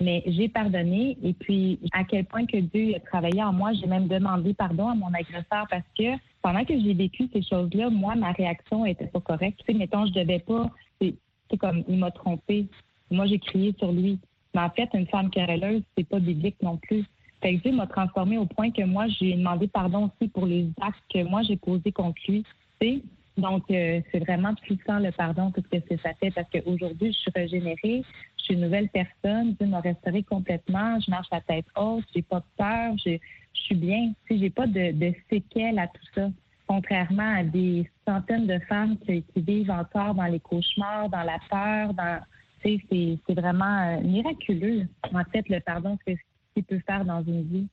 Mais 0.00 0.22
j'ai 0.26 0.48
pardonné 0.48 1.18
et 1.22 1.32
puis 1.32 1.80
à 1.92 2.04
quel 2.04 2.24
point 2.24 2.46
que 2.46 2.58
Dieu 2.58 2.94
a 2.94 3.00
travaillé 3.00 3.42
en 3.42 3.52
moi, 3.52 3.72
j'ai 3.72 3.86
même 3.86 4.06
demandé 4.06 4.54
pardon 4.54 4.88
à 4.88 4.94
mon 4.94 5.12
agresseur 5.12 5.66
parce 5.68 5.84
que 5.98 6.16
pendant 6.40 6.64
que 6.64 6.78
j'ai 6.78 6.94
vécu 6.94 7.28
ces 7.32 7.42
choses-là, 7.42 7.90
moi, 7.90 8.14
ma 8.14 8.30
réaction 8.32 8.86
était 8.86 9.08
pas 9.08 9.20
correcte. 9.20 9.58
Tu 9.60 9.72
sais, 9.72 9.78
mettons, 9.78 10.06
je 10.06 10.12
devais 10.12 10.38
pas, 10.38 10.70
c'est 11.00 11.56
comme, 11.58 11.82
il 11.88 11.98
m'a 11.98 12.10
trompé. 12.10 12.66
Moi, 13.10 13.26
j'ai 13.26 13.38
crié 13.38 13.74
sur 13.78 13.90
lui. 13.90 14.20
Mais 14.54 14.60
en 14.60 14.70
fait, 14.70 14.88
une 14.94 15.06
femme 15.06 15.30
querelleuse, 15.30 15.82
c'est 15.96 16.08
pas 16.08 16.20
biblique 16.20 16.56
non 16.62 16.76
plus. 16.76 17.04
Fait 17.42 17.56
que 17.56 17.62
Dieu 17.62 17.72
m'a 17.72 17.86
transformé 17.86 18.38
au 18.38 18.46
point 18.46 18.70
que 18.70 18.82
moi, 18.82 19.06
j'ai 19.08 19.34
demandé 19.34 19.68
pardon 19.68 20.10
aussi 20.10 20.28
pour 20.28 20.46
les 20.46 20.68
actes 20.80 21.02
que 21.12 21.22
moi, 21.24 21.42
j'ai 21.42 21.56
posés 21.56 21.92
contre 21.92 22.20
lui. 22.28 22.44
Tu 22.80 22.86
sais? 22.86 23.02
Donc, 23.38 23.70
euh, 23.70 24.00
c'est 24.10 24.18
vraiment 24.18 24.52
puissant 24.54 24.98
le 24.98 25.12
pardon, 25.12 25.52
tout 25.52 25.62
ce 25.72 25.78
que 25.78 25.96
ça 26.02 26.12
fait, 26.14 26.32
parce 26.32 26.48
qu'aujourd'hui, 26.50 27.12
je 27.12 27.18
suis 27.18 27.30
régénérée, 27.34 28.02
je 28.36 28.44
suis 28.44 28.54
une 28.54 28.62
nouvelle 28.62 28.88
personne, 28.88 29.54
Dieu 29.54 29.68
m'a 29.68 29.80
restaurée 29.80 30.24
complètement, 30.24 30.98
je 30.98 31.08
marche 31.08 31.28
la 31.30 31.40
tête 31.40 31.66
haute, 31.76 32.04
j'ai 32.14 32.22
pas 32.22 32.42
peur, 32.56 32.94
je, 33.04 33.16
suis 33.54 33.74
bien. 33.76 34.12
Tu 34.26 34.34
sais, 34.34 34.40
j'ai 34.40 34.50
pas 34.50 34.66
de, 34.66 34.92
de, 34.92 35.12
séquelles 35.30 35.78
à 35.78 35.86
tout 35.88 36.04
ça. 36.14 36.30
Contrairement 36.66 37.36
à 37.38 37.44
des 37.44 37.88
centaines 38.06 38.46
de 38.46 38.58
femmes 38.68 38.96
qui, 38.98 39.24
vivent 39.36 39.70
encore 39.70 40.14
dans 40.14 40.26
les 40.26 40.40
cauchemars, 40.40 41.08
dans 41.08 41.22
la 41.22 41.38
peur, 41.48 41.94
dans, 41.94 42.20
c'est 42.62 42.80
vraiment 43.28 43.98
euh, 43.98 44.00
miraculeux, 44.00 44.86
en 45.12 45.24
fait, 45.24 45.48
le 45.48 45.60
pardon, 45.60 45.96
ce 46.06 46.14
qu'il 46.54 46.64
peut 46.64 46.80
faire 46.86 47.04
dans 47.04 47.22
une 47.22 47.42
vie. 47.42 47.68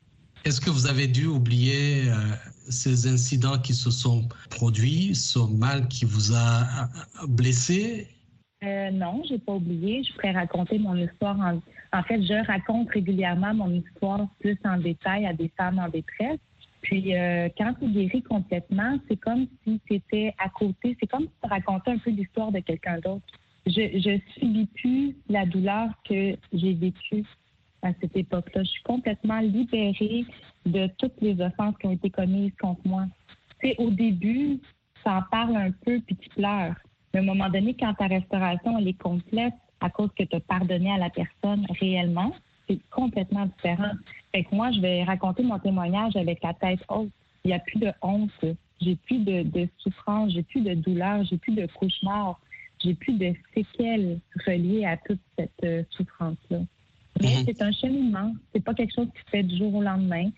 Est-ce 0.46 0.62
que 0.62 0.70
vous 0.70 0.86
avez 0.86 1.08
dû 1.08 1.26
oublier 1.26 2.08
euh, 2.08 2.14
ces 2.70 3.08
incidents 3.08 3.58
qui 3.58 3.74
se 3.74 3.90
sont 3.90 4.30
produits, 4.52 5.16
ce 5.16 5.40
mal 5.40 5.88
qui 5.88 6.06
vous 6.06 6.36
a 6.36 6.88
blessé? 7.28 8.08
Euh, 8.64 8.92
Non, 8.92 9.24
j'ai 9.28 9.40
pas 9.40 9.54
oublié. 9.54 10.04
Je 10.04 10.14
pourrais 10.14 10.34
raconter 10.34 10.78
mon 10.78 10.96
histoire. 10.98 11.36
En, 11.92 12.04
fait, 12.04 12.22
je 12.22 12.46
raconte 12.46 12.92
régulièrement 12.92 13.56
mon 13.56 13.72
histoire 13.74 14.28
plus 14.40 14.56
en 14.66 14.78
détail 14.78 15.26
à 15.26 15.34
des 15.34 15.52
femmes 15.58 15.80
en 15.80 15.90
détresse. 15.90 16.38
Puis 16.82 17.16
euh, 17.16 17.50
quand 17.58 17.74
tu 17.80 17.88
guéris 17.88 18.22
complètement, 18.22 19.00
c'est 19.10 19.18
comme 19.18 19.48
si 19.64 19.82
c'était 19.90 20.36
à 20.38 20.50
côté. 20.50 20.96
C'est 21.00 21.08
comme 21.08 21.24
si 21.24 21.34
tu 21.44 21.50
racontais 21.50 21.90
un 21.90 21.98
peu 21.98 22.12
l'histoire 22.12 22.52
de 22.52 22.60
quelqu'un 22.60 23.00
d'autre. 23.00 23.26
Je, 23.66 23.72
je 23.72 24.20
subis 24.40 24.68
plus 24.76 25.16
la 25.28 25.48
douleur 25.48 25.90
que 26.08 26.38
j'ai 26.54 26.74
vécue 26.76 27.26
à 27.86 27.94
cette 28.02 28.16
époque-là. 28.16 28.64
Je 28.64 28.70
suis 28.70 28.84
complètement 28.84 29.40
libérée 29.40 30.26
de 30.66 30.88
toutes 30.98 31.20
les 31.22 31.40
offenses 31.42 31.76
qui 31.80 31.88
ont 31.88 31.92
été 31.92 32.10
commises 32.10 32.54
contre 32.60 32.82
moi. 32.86 33.06
Tu 33.62 33.74
au 33.78 33.90
début, 33.90 34.60
ça 35.04 35.18
en 35.18 35.22
parle 35.24 35.56
un 35.56 35.72
peu 35.72 36.00
puis 36.02 36.16
tu 36.16 36.30
pleures. 36.30 36.76
Mais 37.14 37.20
à 37.20 37.24
un 37.24 37.26
moment 37.26 37.50
donné, 37.50 37.76
quand 37.80 37.94
ta 37.94 38.08
restauration 38.08 38.78
elle 38.78 38.88
est 38.88 39.02
complète 39.02 39.54
à 39.80 39.90
cause 39.90 40.10
que 40.18 40.24
tu 40.24 40.36
as 40.36 40.40
pardonné 40.40 40.92
à 40.92 40.98
la 40.98 41.10
personne 41.10 41.66
réellement, 41.80 42.34
c'est 42.68 42.80
complètement 42.90 43.46
différent. 43.46 43.92
Fait 44.34 44.44
que 44.44 44.56
moi, 44.56 44.72
je 44.72 44.80
vais 44.80 45.04
raconter 45.04 45.44
mon 45.44 45.60
témoignage 45.60 46.16
avec 46.16 46.44
la 46.44 46.54
tête 46.54 46.80
haute. 46.90 47.12
Il 47.44 47.50
n'y 47.50 47.54
a 47.54 47.60
plus 47.60 47.80
de 47.80 47.92
honte. 48.02 48.32
J'ai 48.82 48.96
plus 48.96 49.20
de, 49.20 49.44
de 49.44 49.70
souffrance, 49.78 50.34
j'ai 50.34 50.44
plus 50.44 50.62
de 50.62 50.74
douleur, 50.74 51.24
j'ai 51.24 51.38
plus 51.38 51.54
de 51.54 51.66
cauchemar, 51.80 52.40
j'ai 52.84 52.94
plus 52.94 53.14
de 53.14 53.34
séquelles 53.54 54.20
reliées 54.46 54.86
à 54.86 54.98
toute 54.98 55.22
cette 55.38 55.64
euh, 55.64 55.84
souffrance-là. 55.92 56.60
Mais 57.22 57.30
mhm. 57.30 57.44
c'est 57.46 57.62
un 57.62 57.72
cheminement. 57.72 58.34
C'est 58.54 58.64
pas 58.64 58.74
quelque 58.74 58.94
chose 58.94 59.08
qui 59.16 59.22
se 59.22 59.30
fait 59.30 59.44
du 59.44 59.58
jour 59.58 59.74
au 59.76 59.82
lendemain. 59.82 60.30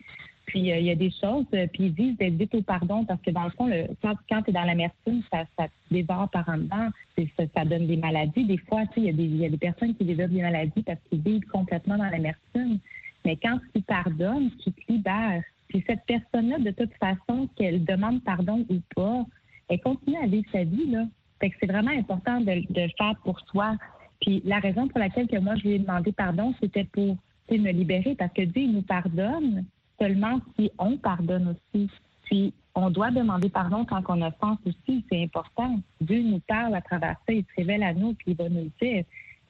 Puis 0.47 0.71
euh, 0.71 0.77
il 0.77 0.85
y 0.85 0.91
a 0.91 0.95
des 0.95 1.11
choses, 1.11 1.45
euh, 1.53 1.67
puis 1.67 1.85
ils 1.85 1.93
disent 1.93 2.17
d'être 2.17 2.35
vite 2.35 2.55
au 2.55 2.61
pardon 2.61 3.03
parce 3.03 3.21
que 3.21 3.31
dans 3.31 3.43
le 3.43 3.49
fond, 3.51 3.67
le, 3.67 3.87
quand, 4.01 4.15
quand 4.29 4.41
tu 4.43 4.49
es 4.49 4.53
dans 4.53 4.63
l'amertume, 4.63 5.21
ça, 5.31 5.43
ça 5.57 5.67
te 5.67 5.93
dévore 5.93 6.29
par 6.29 6.47
en 6.47 6.57
dedans, 6.57 6.89
ça, 7.17 7.43
ça, 7.53 7.65
donne 7.65 7.85
des 7.85 7.97
maladies. 7.97 8.45
Des 8.45 8.57
fois, 8.57 8.83
il 8.95 9.03
y, 9.03 9.09
a 9.09 9.13
des, 9.13 9.25
y 9.25 9.45
a 9.45 9.49
des 9.49 9.57
personnes 9.57 9.93
qui 9.95 10.05
développent 10.05 10.31
des 10.31 10.41
maladies 10.41 10.83
parce 10.83 10.99
qu'ils 11.09 11.21
vivent 11.21 11.45
complètement 11.51 11.97
dans 11.97 12.09
l'amertume. 12.09 12.79
Mais 13.25 13.35
quand 13.35 13.59
tu 13.75 13.81
pardonnes, 13.81 14.49
tu 14.63 14.71
te 14.71 14.91
libères. 14.91 15.43
Puis 15.67 15.83
cette 15.85 16.05
personne-là, 16.05 16.59
de 16.59 16.71
toute 16.71 16.93
façon, 16.93 17.49
qu'elle 17.57 17.83
demande 17.83 18.23
pardon 18.23 18.65
ou 18.69 18.79
pas, 18.95 19.25
elle 19.67 19.81
continue 19.81 20.15
à 20.23 20.27
vivre 20.27 20.49
sa 20.53 20.63
vie. 20.63 20.89
Là. 20.89 21.05
Fait 21.41 21.49
que 21.49 21.57
c'est 21.59 21.69
vraiment 21.69 21.91
important 21.91 22.39
de, 22.39 22.63
de 22.73 22.81
le 22.81 22.91
faire 22.97 23.15
pour 23.25 23.37
soi. 23.51 23.75
Puis 24.21 24.41
la 24.45 24.59
raison 24.59 24.87
pour 24.87 24.99
laquelle 24.99 25.27
que 25.27 25.37
moi 25.37 25.55
je 25.55 25.63
lui 25.63 25.75
ai 25.75 25.79
demandé 25.79 26.11
pardon, 26.11 26.53
c'était 26.61 26.85
pour 26.85 27.17
me 27.49 27.71
libérer 27.71 28.15
parce 28.15 28.33
que 28.33 28.41
Dieu 28.41 28.67
nous 28.67 28.81
pardonne 28.81 29.65
seulement 29.99 30.39
si 30.57 30.71
on 30.77 30.97
pardonne 30.97 31.55
aussi. 31.55 31.89
Puis 32.23 32.53
on 32.75 32.89
doit 32.89 33.11
demander 33.11 33.49
pardon 33.49 33.85
quand 33.85 34.03
on 34.09 34.21
offense 34.21 34.59
aussi, 34.65 35.03
c'est 35.09 35.23
important. 35.23 35.79
Dieu 36.01 36.21
nous 36.21 36.39
parle 36.47 36.75
à 36.75 36.81
travers 36.81 37.15
ça, 37.25 37.33
il 37.33 37.43
se 37.43 37.55
révèle 37.57 37.83
à 37.83 37.93
nous, 37.93 38.13
puis 38.13 38.31
il 38.31 38.35
va 38.35 38.49
nous 38.49 38.69
dire 38.81 39.03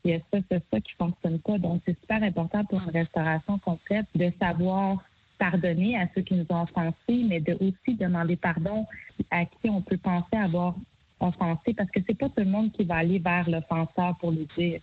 il 0.04 0.12
y 0.12 0.14
a 0.14 0.20
ça, 0.32 0.40
ça, 0.50 0.58
ça 0.72 0.80
qui 0.80 0.94
fonctionne 0.94 1.40
pas. 1.40 1.58
Donc 1.58 1.82
c'est 1.86 2.00
super 2.00 2.22
important 2.24 2.64
pour 2.66 2.82
une 2.82 2.92
restauration 2.92 3.58
complète 3.60 4.06
de 4.16 4.32
savoir 4.40 5.04
pardonner 5.38 5.98
à 5.98 6.08
ceux 6.16 6.22
qui 6.22 6.36
nous 6.36 6.46
ont 6.50 6.64
offensés, 6.64 7.24
mais 7.28 7.40
de 7.40 7.54
aussi 7.56 7.96
demander 7.98 8.36
pardon 8.36 8.86
à 9.32 9.46
qui 9.46 9.70
on 9.70 9.82
peut 9.82 9.98
penser 9.98 10.36
avoir 10.36 10.76
offensé 11.20 11.74
parce 11.74 11.90
que 11.92 12.00
c'est 12.08 12.18
pas 12.18 12.30
tout 12.30 12.40
le 12.40 12.46
monde 12.46 12.72
qui 12.72 12.84
va 12.84 12.98
aller 12.98 13.20
vers 13.20 13.50
l'offenseur 13.50 14.16
pour 14.20 14.32
le 14.32 14.48
dire. 14.58 14.80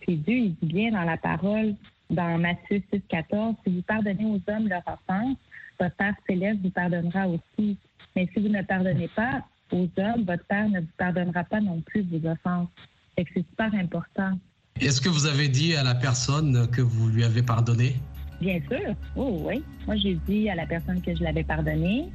Puis 0.00 0.16
Dieu, 0.16 0.36
il 0.36 0.54
dit 0.54 0.72
bien 0.72 0.90
dans 0.92 1.04
la 1.04 1.16
parole, 1.16 1.74
dans 2.10 2.38
Matthieu 2.38 2.82
6, 2.92 3.00
14, 3.08 3.54
si 3.64 3.74
vous 3.74 3.82
pardonnez 3.82 4.24
aux 4.24 4.40
hommes 4.50 4.68
leur 4.68 4.82
offense, 4.86 5.36
votre 5.80 5.96
Père 5.96 6.14
céleste 6.28 6.60
vous 6.62 6.70
pardonnera 6.70 7.28
aussi. 7.28 7.76
Mais 8.14 8.28
si 8.32 8.40
vous 8.40 8.48
ne 8.48 8.62
pardonnez 8.62 9.08
pas 9.08 9.42
aux 9.72 9.88
hommes, 9.96 10.24
votre 10.24 10.44
Père 10.44 10.68
ne 10.68 10.80
vous 10.80 10.86
pardonnera 10.98 11.44
pas 11.44 11.60
non 11.60 11.80
plus 11.80 12.02
vos 12.02 12.28
offenses. 12.28 12.68
c'est 13.16 13.26
super 13.34 13.74
important. 13.74 14.38
Est-ce 14.80 15.00
que 15.00 15.08
vous 15.08 15.26
avez 15.26 15.48
dit 15.48 15.74
à 15.76 15.82
la 15.82 15.94
personne 15.94 16.68
que 16.70 16.82
vous 16.82 17.08
lui 17.08 17.24
avez 17.24 17.42
pardonné? 17.42 17.96
Bien 18.40 18.60
sûr. 18.68 18.94
Oh 19.16 19.42
oui. 19.44 19.62
Moi, 19.86 19.96
j'ai 19.96 20.14
dit 20.26 20.48
à 20.50 20.54
la 20.54 20.66
personne 20.66 21.00
que 21.00 21.14
je 21.14 21.22
l'avais 21.22 21.44
pardonné. 21.44 22.08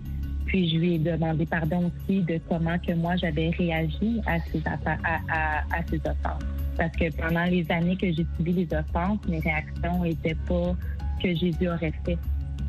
Puis 0.47 0.69
je 0.69 0.77
lui 0.77 0.95
ai 0.95 0.99
demandé 0.99 1.45
pardon 1.45 1.91
aussi 1.91 2.21
de 2.21 2.39
comment 2.49 2.77
que 2.79 2.93
moi 2.93 3.15
j'avais 3.17 3.49
réagi 3.49 4.21
à 4.25 4.39
ces, 4.39 4.63
à, 4.65 5.83
ces 5.89 5.97
offenses. 5.97 6.43
Parce 6.77 6.95
que 6.95 7.13
pendant 7.15 7.43
les 7.43 7.69
années 7.71 7.97
que 7.97 8.07
j'ai 8.07 8.25
subi 8.37 8.53
les 8.53 8.67
offenses, 8.73 9.19
mes 9.27 9.39
réactions 9.39 10.03
n'étaient 10.03 10.37
pas 10.47 10.73
que 11.21 11.35
Jésus 11.35 11.67
aurait 11.67 11.93
fait. 12.05 12.17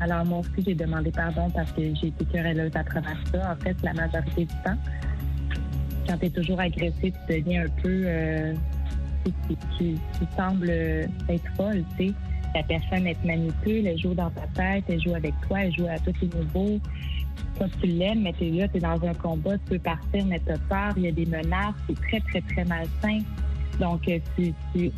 Alors 0.01 0.25
moi 0.25 0.39
aussi, 0.39 0.63
j'ai 0.65 0.75
demandé 0.75 1.11
pardon 1.11 1.49
parce 1.51 1.71
que 1.71 1.81
j'ai 1.95 2.07
été 2.07 2.25
querelleuse 2.25 2.71
à 2.75 2.83
travers 2.83 3.17
ça, 3.31 3.51
en 3.53 3.63
fait, 3.63 3.75
la 3.83 3.93
majorité 3.93 4.45
du 4.45 4.55
temps. 4.65 4.77
Quand 6.07 6.17
tu 6.17 6.25
es 6.25 6.29
toujours 6.29 6.59
agressé, 6.59 7.13
tu 7.27 7.33
deviens 7.33 7.65
un 7.65 7.81
peu... 7.81 8.03
Euh, 8.05 8.53
tu, 9.77 9.95
sembles 10.35 10.69
être 10.69 11.55
folle, 11.55 11.83
tu 11.97 12.07
sais. 12.07 12.13
La 12.55 12.63
personne, 12.63 13.05
elle 13.05 13.15
te 13.15 13.27
manipule, 13.27 13.85
elle 13.85 13.99
joue 13.99 14.13
dans 14.13 14.31
ta 14.31 14.47
tête, 14.55 14.85
elle 14.87 15.01
joue 15.01 15.13
avec 15.13 15.33
toi, 15.47 15.61
elle 15.61 15.75
joue 15.75 15.87
à 15.87 15.99
tous 15.99 16.13
les 16.21 16.27
niveaux 16.27 16.79
quand 17.57 17.67
tu 17.81 17.87
l'aimes, 17.87 18.21
mais 18.23 18.33
tu 18.33 18.47
es 18.47 18.51
là, 18.51 18.67
tu 18.67 18.77
es 18.77 18.79
dans 18.79 19.03
un 19.03 19.13
combat, 19.13 19.57
tu 19.57 19.65
peux 19.71 19.79
partir, 19.79 20.25
mais 20.25 20.39
tu 20.39 20.51
as 20.51 20.57
peur, 20.57 20.93
il 20.97 21.03
y 21.03 21.07
a 21.07 21.11
des 21.11 21.25
menaces, 21.25 21.75
c'est 21.87 21.99
très, 21.99 22.19
très, 22.21 22.41
très 22.41 22.65
malsain. 22.65 23.19
Donc, 23.79 24.07
euh, 24.09 24.19
tu, 24.75 24.91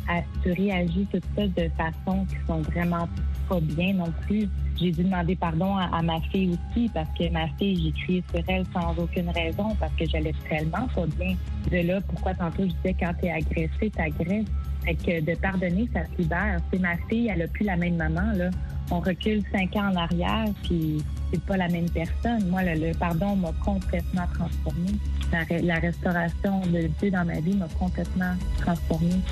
réagis 0.44 1.06
toutes 1.12 1.24
sortes 1.36 1.54
de 1.56 1.68
façons 1.76 2.26
qui 2.26 2.36
sont 2.46 2.62
vraiment 2.62 3.08
pas 3.48 3.60
bien 3.60 3.94
non 3.94 4.12
plus. 4.26 4.48
J'ai 4.76 4.90
dû 4.90 5.04
demander 5.04 5.36
pardon 5.36 5.76
à, 5.76 6.02
ma 6.02 6.20
fille 6.32 6.50
aussi 6.50 6.90
parce 6.92 7.08
que 7.16 7.30
ma 7.30 7.46
fille, 7.58 7.80
j'ai 7.84 8.02
crié 8.02 8.24
sur 8.34 8.42
elle 8.48 8.64
sans 8.72 8.98
aucune 8.98 9.30
raison 9.30 9.76
parce 9.78 9.92
que 9.94 10.08
j'allais 10.08 10.34
tellement 10.48 10.88
pas 10.94 11.06
bien. 11.18 11.36
De 11.70 11.86
là, 11.86 12.00
pourquoi 12.00 12.34
tantôt 12.34 12.64
je 12.64 12.72
disais 12.72 12.96
quand 12.98 13.12
tu 13.20 13.26
es 13.26 13.30
agressé, 13.30 13.90
tu 13.94 14.00
agresses. 14.00 14.46
Fait 14.84 14.94
que 14.96 15.24
de 15.24 15.38
pardonner, 15.38 15.88
ça 15.92 16.04
se 16.04 16.20
libère. 16.20 16.60
C'est 16.72 16.80
ma 16.80 16.96
fille, 17.08 17.30
elle 17.32 17.42
a 17.42 17.48
plus 17.48 17.64
la 17.64 17.76
même 17.76 17.96
maman, 17.96 18.32
là. 18.34 18.50
On 18.94 19.00
recule 19.00 19.42
cinq 19.50 19.74
ans 19.76 19.90
en 19.90 19.96
arrière, 19.96 20.44
puis 20.64 21.02
c'est 21.32 21.42
pas 21.44 21.56
la 21.56 21.66
même 21.68 21.88
personne. 21.88 22.46
Moi, 22.50 22.62
le, 22.62 22.92
pardon 22.92 23.34
m'a 23.36 23.50
complètement 23.64 24.26
transformée. 24.34 24.92
La, 25.62 25.76
restauration 25.76 26.60
de 26.66 26.88
Dieu 27.00 27.10
dans 27.10 27.24
ma 27.24 27.40
vie 27.40 27.56
m'a 27.56 27.68
complètement 27.78 28.34
transformée. 28.60 29.22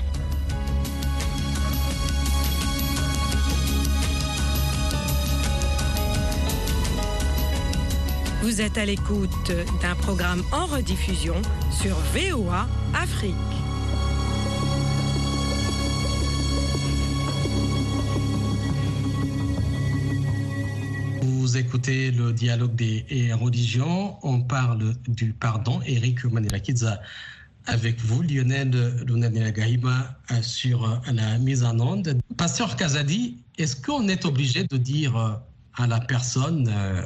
Vous 8.40 8.62
êtes 8.62 8.78
à 8.78 8.86
l'écoute 8.86 9.52
d'un 9.82 9.94
programme 9.96 10.42
en 10.52 10.64
rediffusion 10.64 11.34
sur 11.70 11.96
VOA 12.14 12.66
Afrique. 12.94 13.34
Écoutez 21.60 22.10
le 22.10 22.32
dialogue 22.32 22.74
des 22.74 23.04
religions. 23.34 24.16
On 24.22 24.40
parle 24.40 24.94
du 25.08 25.34
pardon. 25.34 25.80
Eric 25.84 26.24
Manilakidza 26.24 27.02
avec 27.66 28.00
vous, 28.00 28.22
Lionel 28.22 28.70
Lunanelagaïma, 29.06 30.16
sur 30.40 31.02
la 31.12 31.36
mise 31.36 31.62
en 31.62 31.78
onde. 31.78 32.18
Pasteur 32.38 32.76
Kazadi, 32.76 33.36
est-ce 33.58 33.76
qu'on 33.76 34.08
est 34.08 34.24
obligé 34.24 34.64
de 34.64 34.78
dire 34.78 35.42
à 35.76 35.86
la 35.86 36.00
personne 36.00 36.66
euh, 36.72 37.02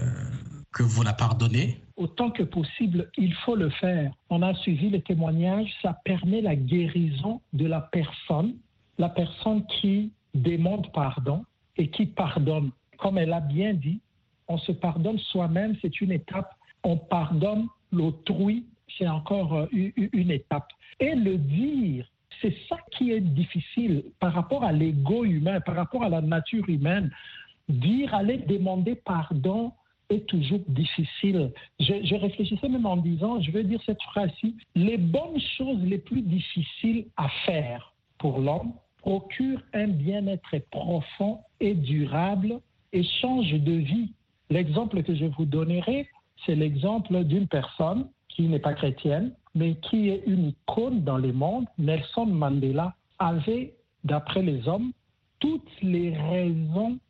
que 0.72 0.84
vous 0.84 1.02
la 1.02 1.14
pardonnez? 1.14 1.80
Autant 1.96 2.30
que 2.30 2.44
possible, 2.44 3.10
il 3.18 3.34
faut 3.44 3.56
le 3.56 3.70
faire. 3.70 4.12
On 4.30 4.40
a 4.40 4.54
suivi 4.54 4.88
les 4.88 5.02
témoignages, 5.02 5.68
ça 5.82 5.98
permet 6.04 6.42
la 6.42 6.54
guérison 6.54 7.40
de 7.54 7.66
la 7.66 7.80
personne, 7.80 8.54
la 8.98 9.08
personne 9.08 9.66
qui 9.66 10.12
demande 10.32 10.92
pardon 10.92 11.44
et 11.76 11.90
qui 11.90 12.06
pardonne. 12.06 12.70
Comme 12.98 13.18
elle 13.18 13.32
a 13.32 13.40
bien 13.40 13.74
dit, 13.74 14.00
on 14.48 14.58
se 14.58 14.72
pardonne 14.72 15.18
soi-même, 15.18 15.76
c'est 15.80 16.00
une 16.00 16.12
étape. 16.12 16.52
On 16.82 16.96
pardonne 16.96 17.66
l'autrui, 17.92 18.66
c'est 18.98 19.08
encore 19.08 19.54
euh, 19.54 19.66
une 19.72 20.30
étape. 20.30 20.68
Et 21.00 21.14
le 21.14 21.38
dire, 21.38 22.06
c'est 22.42 22.54
ça 22.68 22.76
qui 22.92 23.12
est 23.12 23.20
difficile 23.20 24.04
par 24.20 24.32
rapport 24.32 24.64
à 24.64 24.72
l'ego 24.72 25.24
humain, 25.24 25.60
par 25.60 25.76
rapport 25.76 26.04
à 26.04 26.08
la 26.08 26.20
nature 26.20 26.68
humaine. 26.68 27.10
Dire, 27.68 28.14
aller 28.14 28.38
demander 28.38 28.94
pardon 28.94 29.72
est 30.10 30.26
toujours 30.26 30.60
difficile. 30.68 31.50
Je, 31.80 32.04
je, 32.04 32.14
réfléchissais 32.14 32.68
même 32.68 32.84
en 32.84 32.98
disant, 32.98 33.40
je 33.40 33.50
veux 33.50 33.64
dire 33.64 33.80
cette 33.86 34.02
phrase-ci, 34.02 34.56
les 34.74 34.98
bonnes 34.98 35.40
choses 35.56 35.82
les 35.82 35.98
plus 35.98 36.20
difficiles 36.20 37.06
à 37.16 37.28
faire 37.46 37.94
pour 38.18 38.40
l'homme 38.40 38.74
procurent 38.98 39.62
un 39.72 39.88
bien-être 39.88 40.58
profond 40.70 41.40
et 41.60 41.74
durable 41.74 42.60
et 42.92 43.02
changent 43.20 43.52
de 43.52 43.72
vie. 43.72 44.12
L'exemple 44.54 45.02
que 45.02 45.16
je 45.16 45.24
vous 45.24 45.46
donnerai, 45.46 46.08
c'est 46.46 46.54
l'exemple 46.54 47.24
d'une 47.24 47.48
personne 47.48 48.06
qui 48.28 48.42
n'est 48.42 48.60
pas 48.60 48.74
chrétienne, 48.74 49.32
mais 49.56 49.74
qui 49.74 50.10
est 50.10 50.22
une 50.28 50.50
icône 50.50 51.02
dans 51.02 51.18
le 51.18 51.32
monde. 51.32 51.66
Nelson 51.76 52.26
Mandela 52.26 52.94
avait, 53.18 53.74
d'après 54.04 54.42
les 54.42 54.68
hommes, 54.68 54.92
toutes 55.40 55.82
les 55.82 56.16
raisons 56.16 57.00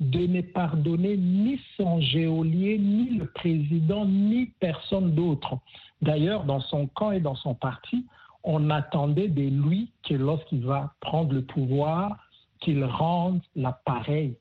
de 0.00 0.26
ne 0.26 0.40
pardonner 0.40 1.16
ni 1.16 1.60
son 1.76 2.00
géolier, 2.00 2.78
ni 2.78 3.10
le 3.10 3.26
président, 3.26 4.04
ni 4.04 4.46
personne 4.58 5.12
d'autre. 5.12 5.56
D'ailleurs, 6.02 6.42
dans 6.42 6.62
son 6.62 6.88
camp 6.88 7.12
et 7.12 7.20
dans 7.20 7.36
son 7.36 7.54
parti, 7.54 8.06
on 8.42 8.70
attendait 8.70 9.28
de 9.28 9.42
lui 9.42 9.92
que 10.02 10.14
lorsqu'il 10.14 10.64
va 10.64 10.92
prendre 10.98 11.32
le 11.32 11.42
pouvoir, 11.42 12.16
qu'il 12.58 12.84
rende 12.84 13.40
l'appareil. 13.54 14.36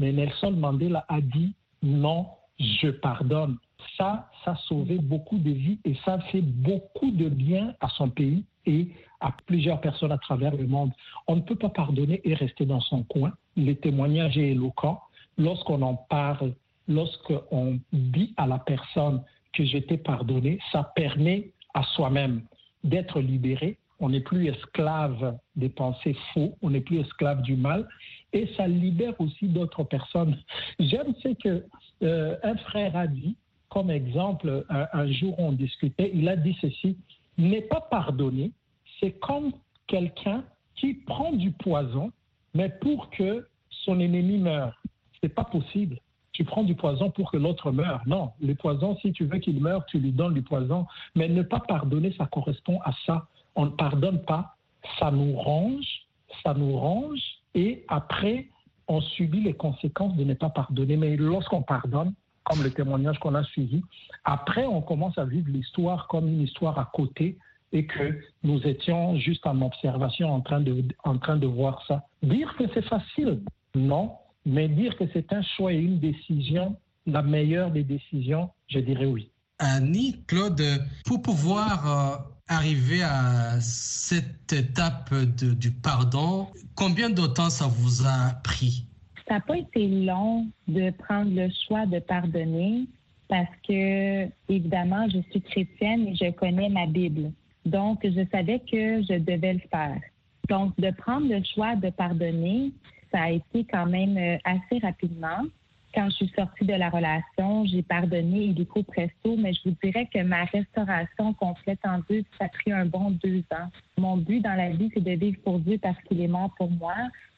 Mais 0.00 0.10
Nelson 0.10 0.50
Mandela 0.50 1.04
a 1.08 1.20
dit 1.20 1.54
non, 1.82 2.26
je 2.58 2.88
pardonne. 2.88 3.56
Ça, 3.96 4.28
ça 4.44 4.52
a 4.52 4.56
sauvé 4.56 4.98
beaucoup 4.98 5.38
de 5.38 5.50
vies 5.50 5.78
et 5.84 5.94
ça 6.04 6.18
fait 6.30 6.42
beaucoup 6.42 7.10
de 7.10 7.28
bien 7.28 7.74
à 7.80 7.88
son 7.88 8.10
pays 8.10 8.44
et 8.66 8.88
à 9.20 9.32
plusieurs 9.46 9.80
personnes 9.80 10.12
à 10.12 10.18
travers 10.18 10.54
le 10.54 10.66
monde. 10.66 10.92
On 11.26 11.36
ne 11.36 11.40
peut 11.40 11.56
pas 11.56 11.68
pardonner 11.68 12.20
et 12.24 12.34
rester 12.34 12.66
dans 12.66 12.80
son 12.80 13.02
coin. 13.04 13.32
Les 13.56 13.76
témoignages 13.76 14.38
est 14.38 14.50
éloquent. 14.50 15.00
Lorsqu'on 15.38 15.82
en 15.82 15.94
parle, 15.94 16.52
lorsqu'on 16.88 17.80
dit 17.92 18.34
à 18.36 18.46
la 18.46 18.58
personne 18.58 19.22
que 19.52 19.64
j'étais 19.64 19.96
pardonné, 19.96 20.58
ça 20.72 20.92
permet 20.94 21.52
à 21.74 21.82
soi-même 21.82 22.42
d'être 22.84 23.20
libéré. 23.20 23.78
On 24.00 24.10
n'est 24.10 24.20
plus 24.20 24.48
esclave 24.48 25.36
des 25.56 25.68
pensées 25.68 26.16
faux, 26.32 26.56
on 26.62 26.70
n'est 26.70 26.80
plus 26.80 27.00
esclave 27.00 27.42
du 27.42 27.56
mal, 27.56 27.86
et 28.32 28.48
ça 28.56 28.66
libère 28.66 29.20
aussi 29.20 29.48
d'autres 29.48 29.84
personnes. 29.84 30.36
J'aime 30.78 31.14
ce 31.22 31.28
que 31.28 31.64
euh, 32.02 32.36
un 32.42 32.56
frère 32.56 32.96
a 32.96 33.06
dit, 33.06 33.36
comme 33.68 33.90
exemple, 33.90 34.64
un, 34.68 35.06
jour 35.12 35.34
on 35.38 35.52
discutait, 35.52 36.10
il 36.12 36.28
a 36.28 36.36
dit 36.36 36.56
ceci, 36.60 36.96
n'est 37.38 37.62
pas 37.62 37.80
pardonné, 37.80 38.50
c'est 38.98 39.12
comme 39.12 39.52
quelqu'un 39.86 40.44
qui 40.76 40.94
prend 40.94 41.32
du 41.32 41.52
poison, 41.52 42.10
mais 42.54 42.68
pour 42.68 43.10
que 43.10 43.46
son 43.84 44.00
ennemi 44.00 44.38
meure. 44.38 44.80
C'est 45.20 45.28
pas 45.28 45.44
possible. 45.44 45.98
Tu 46.32 46.44
prends 46.44 46.64
du 46.64 46.74
poison 46.74 47.10
pour 47.10 47.30
que 47.30 47.36
l'autre 47.36 47.70
meure. 47.70 48.02
Non, 48.06 48.30
le 48.40 48.54
poison, 48.54 48.96
si 49.02 49.12
tu 49.12 49.24
veux 49.24 49.38
qu'il 49.38 49.60
meure, 49.60 49.84
tu 49.86 49.98
lui 49.98 50.12
donnes 50.12 50.34
du 50.34 50.42
poison. 50.42 50.86
Mais 51.14 51.28
ne 51.28 51.42
pas 51.42 51.60
pardonner, 51.60 52.14
ça 52.16 52.26
correspond 52.26 52.80
à 52.84 52.92
ça. 53.06 53.26
On 53.56 53.66
ne 53.66 53.70
pardonne 53.70 54.22
pas, 54.22 54.56
ça 54.98 55.10
nous 55.10 55.36
range, 55.36 56.06
ça 56.42 56.54
nous 56.54 56.76
range, 56.76 57.39
et 57.54 57.84
après, 57.88 58.48
on 58.88 59.00
subit 59.00 59.42
les 59.42 59.54
conséquences 59.54 60.16
de 60.16 60.24
ne 60.24 60.34
pas 60.34 60.50
pardonner. 60.50 60.96
Mais 60.96 61.16
lorsqu'on 61.16 61.62
pardonne, 61.62 62.12
comme 62.44 62.62
le 62.62 62.70
témoignage 62.70 63.18
qu'on 63.18 63.34
a 63.34 63.44
suivi, 63.44 63.82
après, 64.24 64.66
on 64.66 64.82
commence 64.82 65.16
à 65.18 65.24
vivre 65.24 65.48
l'histoire 65.48 66.08
comme 66.08 66.28
une 66.28 66.42
histoire 66.42 66.78
à 66.78 66.90
côté 66.92 67.38
et 67.72 67.86
que 67.86 68.20
nous 68.42 68.60
étions 68.66 69.16
juste 69.16 69.46
en 69.46 69.62
observation 69.62 70.32
en 70.32 70.40
train 70.40 70.60
de, 70.60 70.82
en 71.04 71.18
train 71.18 71.36
de 71.36 71.46
voir 71.46 71.84
ça. 71.86 72.04
Dire 72.22 72.54
que 72.56 72.64
c'est 72.74 72.84
facile, 72.84 73.40
non, 73.76 74.12
mais 74.44 74.68
dire 74.68 74.96
que 74.96 75.04
c'est 75.12 75.32
un 75.32 75.42
choix 75.42 75.72
et 75.72 75.78
une 75.78 76.00
décision, 76.00 76.76
la 77.06 77.22
meilleure 77.22 77.70
des 77.70 77.84
décisions, 77.84 78.50
je 78.66 78.80
dirais 78.80 79.06
oui. 79.06 79.29
Annie, 79.60 80.22
Claude, 80.26 80.62
pour 81.04 81.20
pouvoir 81.20 81.86
euh, 81.86 82.16
arriver 82.48 83.02
à 83.02 83.60
cette 83.60 84.52
étape 84.52 85.14
du 85.14 85.70
pardon, 85.70 86.48
combien 86.74 87.10
de 87.10 87.26
temps 87.26 87.50
ça 87.50 87.66
vous 87.66 88.06
a 88.06 88.34
pris? 88.42 88.86
Ça 89.28 89.34
n'a 89.34 89.40
pas 89.40 89.58
été 89.58 89.86
long 89.86 90.46
de 90.66 90.90
prendre 90.90 91.30
le 91.32 91.48
choix 91.66 91.86
de 91.86 91.98
pardonner 92.00 92.86
parce 93.28 93.54
que, 93.68 94.24
évidemment, 94.48 95.06
je 95.08 95.20
suis 95.30 95.42
chrétienne 95.42 96.08
et 96.08 96.16
je 96.16 96.30
connais 96.32 96.68
ma 96.68 96.86
Bible. 96.86 97.30
Donc, 97.64 98.00
je 98.02 98.26
savais 98.32 98.58
que 98.60 99.02
je 99.02 99.18
devais 99.18 99.52
le 99.52 99.60
faire. 99.70 100.00
Donc, 100.48 100.72
de 100.80 100.90
prendre 100.90 101.28
le 101.28 101.40
choix 101.44 101.76
de 101.76 101.90
pardonner, 101.90 102.72
ça 103.12 103.22
a 103.24 103.30
été 103.30 103.64
quand 103.70 103.86
même 103.86 104.16
euh, 104.16 104.36
assez 104.44 104.78
rapidement. 104.82 105.44
Quand 105.92 106.08
je 106.10 106.16
suis 106.16 106.32
sortie 106.36 106.64
de 106.64 106.74
la 106.74 106.88
relation, 106.88 107.64
j'ai 107.66 107.82
pardonné 107.82 108.44
illico 108.44 108.82
presto, 108.84 109.36
mais 109.36 109.52
je 109.52 109.70
vous 109.70 109.76
dirais 109.82 110.08
que 110.12 110.22
ma 110.22 110.44
restauration 110.44 111.32
complète 111.34 111.80
en 111.84 111.98
deux, 112.08 112.22
ça 112.38 112.44
a 112.44 112.48
pris 112.48 112.70
un 112.72 112.86
bon 112.86 113.10
deux 113.22 113.42
ans. 113.52 113.68
Mon 113.98 114.16
but 114.16 114.40
dans 114.40 114.54
la 114.54 114.70
vie, 114.70 114.90
c'est 114.94 115.02
de 115.02 115.12
vivre 115.12 115.38
pour 115.44 115.58
Dieu 115.58 115.78
parce 115.82 116.00
qu'il 116.02 116.20
est 116.20 116.28
mort 116.28 116.50
pour 116.56 116.70
moi. 116.70 116.94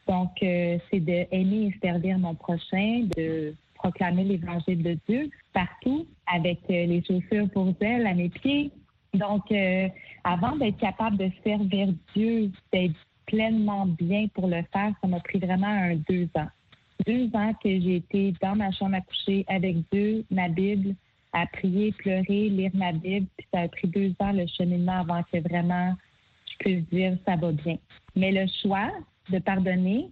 Donc, 0.07 0.31
euh, 0.43 0.79
c'est 0.91 1.01
d'aimer 1.01 1.73
et 1.73 1.79
servir 1.81 2.19
mon 2.19 2.35
prochain, 2.35 3.07
de 3.17 3.55
proclamer 3.75 4.25
l'évangile 4.25 4.83
de 4.83 4.99
Dieu 5.09 5.31
partout 5.53 6.07
avec 6.27 6.59
euh, 6.71 6.87
les 6.87 7.03
chaussures 7.05 7.49
pour 7.51 7.73
elle 7.81 8.07
à 8.07 8.15
mes 8.15 8.29
pieds. 8.29 8.71
Donc, 9.15 9.51
euh, 9.51 9.89
avant 10.25 10.57
d'être 10.57 10.79
capable 10.79 11.17
de 11.17 11.31
servir 11.43 11.89
Dieu, 12.15 12.51
d'être 12.73 12.95
pleinement 13.27 13.87
bien 13.87 14.27
pour 14.29 14.47
le 14.47 14.63
faire, 14.73 14.93
ça 15.01 15.09
m'a 15.09 15.21
pris 15.21 15.39
vraiment 15.39 15.67
un 15.67 15.97
deux 15.97 16.29
ans. 16.37 16.49
Deux 17.07 17.31
ans 17.35 17.53
que 17.63 17.69
j'ai 17.69 17.97
été 17.97 18.35
dans 18.41 18.55
ma 18.57 18.71
chambre 18.73 18.97
à 18.97 19.01
coucher 19.01 19.45
avec 19.49 19.77
Dieu, 19.91 20.25
ma 20.31 20.49
Bible, 20.49 20.95
à 21.33 21.47
prier, 21.47 21.93
pleurer, 21.93 22.49
lire 22.49 22.71
ma 22.75 22.93
Bible. 22.93 23.27
Puis 23.37 23.47
ça 23.53 23.61
a 23.61 23.69
pris 23.69 23.89
deux 23.89 24.15
ans 24.21 24.33
le 24.33 24.47
cheminement 24.47 25.01
avant 25.01 25.23
que 25.33 25.39
vraiment 25.49 25.95
je 26.51 26.57
puisse 26.59 26.85
dire 26.91 27.17
ça 27.27 27.37
va 27.37 27.53
bien. 27.53 27.77
Mais 28.15 28.33
le 28.33 28.47
choix 28.63 28.91
de 29.31 29.39
pardonner, 29.39 30.11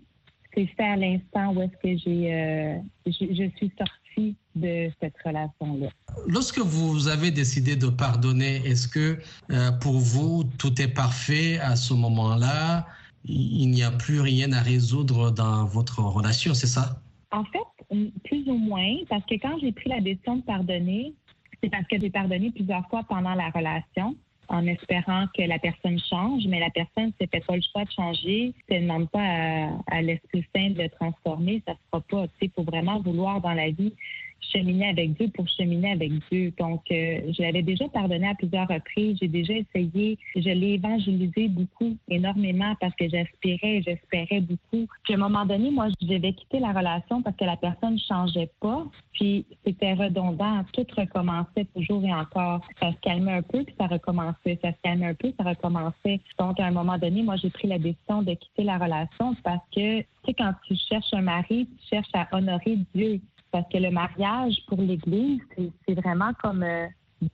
c'est 0.54 0.66
fait 0.66 0.84
à 0.84 0.96
l'instant 0.96 1.54
où 1.54 1.62
est-ce 1.62 1.76
que 1.82 1.98
j'ai, 1.98 2.34
euh, 2.34 2.78
je, 3.06 3.50
suis 3.56 3.72
sortie 3.78 4.36
de 4.54 4.90
cette 5.00 5.14
relation-là. 5.24 5.88
Lorsque 6.26 6.58
vous 6.58 7.08
avez 7.08 7.30
décidé 7.30 7.76
de 7.76 7.88
pardonner, 7.88 8.56
est-ce 8.66 8.88
que 8.88 9.18
euh, 9.50 9.70
pour 9.72 9.98
vous 9.98 10.44
tout 10.58 10.80
est 10.80 10.92
parfait 10.92 11.58
à 11.60 11.76
ce 11.76 11.94
moment-là? 11.94 12.86
Il 13.24 13.70
n'y 13.70 13.82
a 13.82 13.90
plus 13.90 14.20
rien 14.20 14.52
à 14.52 14.60
résoudre 14.60 15.30
dans 15.30 15.64
votre 15.64 16.00
relation, 16.00 16.54
c'est 16.54 16.66
ça? 16.66 17.00
En 17.32 17.44
fait, 17.44 18.08
plus 18.24 18.48
ou 18.48 18.56
moins, 18.56 18.96
parce 19.08 19.24
que 19.26 19.34
quand 19.34 19.58
j'ai 19.60 19.72
pris 19.72 19.90
la 19.90 20.00
décision 20.00 20.36
de 20.36 20.42
pardonner, 20.42 21.14
c'est 21.62 21.70
parce 21.70 21.86
que 21.86 22.00
j'ai 22.00 22.10
pardonné 22.10 22.50
plusieurs 22.50 22.88
fois 22.88 23.02
pendant 23.08 23.34
la 23.34 23.50
relation 23.50 24.16
en 24.48 24.66
espérant 24.66 25.26
que 25.36 25.42
la 25.42 25.60
personne 25.60 25.98
change, 26.10 26.42
mais 26.48 26.58
la 26.58 26.70
personne 26.70 27.12
ne 27.20 27.26
fait 27.26 27.40
pas 27.46 27.54
le 27.54 27.62
choix 27.72 27.84
de 27.84 27.90
changer, 27.92 28.52
ne 28.68 28.80
demande 28.80 29.08
pas 29.10 29.22
à, 29.22 29.68
à 29.86 30.02
l'Esprit 30.02 30.44
Saint 30.54 30.70
de 30.70 30.82
le 30.82 30.88
transformer, 30.88 31.62
ça 31.64 31.72
ne 31.72 31.76
se 31.76 31.82
fera 31.90 32.26
pas. 32.26 32.32
Il 32.42 32.50
faut 32.50 32.64
vraiment 32.64 33.00
vouloir 33.00 33.40
dans 33.40 33.52
la 33.52 33.70
vie 33.70 33.94
cheminer 34.40 34.88
avec 34.88 35.16
Dieu 35.16 35.28
pour 35.34 35.48
cheminer 35.48 35.92
avec 35.92 36.12
Dieu. 36.30 36.52
Donc, 36.58 36.82
euh, 36.90 37.32
je 37.32 37.42
l'avais 37.42 37.62
déjà 37.62 37.88
pardonné 37.88 38.28
à 38.28 38.34
plusieurs 38.34 38.68
reprises. 38.68 39.18
J'ai 39.20 39.28
déjà 39.28 39.54
essayé. 39.54 40.18
Je 40.34 40.50
l'ai 40.50 40.74
évangélisé 40.74 41.48
beaucoup, 41.48 41.96
énormément, 42.08 42.74
parce 42.80 42.94
que 42.94 43.08
j'aspirais, 43.08 43.82
j'espérais 43.84 44.40
beaucoup. 44.40 44.86
Puis, 45.04 45.14
à 45.14 45.16
un 45.16 45.20
moment 45.20 45.46
donné, 45.46 45.70
moi, 45.70 45.88
je 46.00 46.06
devais 46.06 46.32
quitter 46.32 46.58
la 46.60 46.72
relation 46.72 47.22
parce 47.22 47.36
que 47.36 47.44
la 47.44 47.56
personne 47.56 47.94
ne 47.94 47.98
changeait 47.98 48.50
pas. 48.60 48.86
Puis, 49.12 49.46
c'était 49.64 49.94
redondant. 49.94 50.64
Tout 50.72 50.86
recommençait 50.96 51.66
toujours 51.74 52.04
et 52.04 52.12
encore. 52.12 52.60
Ça 52.80 52.92
se 52.92 52.96
calmait 53.00 53.34
un 53.34 53.42
peu, 53.42 53.64
puis 53.64 53.74
ça 53.78 53.86
recommençait. 53.86 54.58
Ça 54.62 54.72
se 54.72 54.78
calmait 54.82 55.06
un 55.06 55.14
peu, 55.14 55.32
ça 55.38 55.48
recommençait. 55.48 56.20
Donc, 56.38 56.58
à 56.60 56.66
un 56.66 56.70
moment 56.70 56.98
donné, 56.98 57.22
moi, 57.22 57.36
j'ai 57.36 57.50
pris 57.50 57.68
la 57.68 57.78
décision 57.78 58.22
de 58.22 58.34
quitter 58.34 58.64
la 58.64 58.78
relation 58.78 59.34
parce 59.42 59.64
que, 59.74 60.00
tu 60.00 60.06
sais, 60.26 60.34
quand 60.34 60.52
tu 60.66 60.74
cherches 60.88 61.12
un 61.12 61.22
mari, 61.22 61.68
tu 61.80 61.88
cherches 61.88 62.10
à 62.14 62.28
honorer 62.32 62.78
Dieu. 62.94 63.20
Parce 63.52 63.68
que 63.72 63.78
le 63.78 63.90
mariage 63.90 64.56
pour 64.68 64.80
l'Église, 64.80 65.40
c'est 65.56 65.94
vraiment 65.94 66.32
comme 66.42 66.62
euh, 66.62 66.86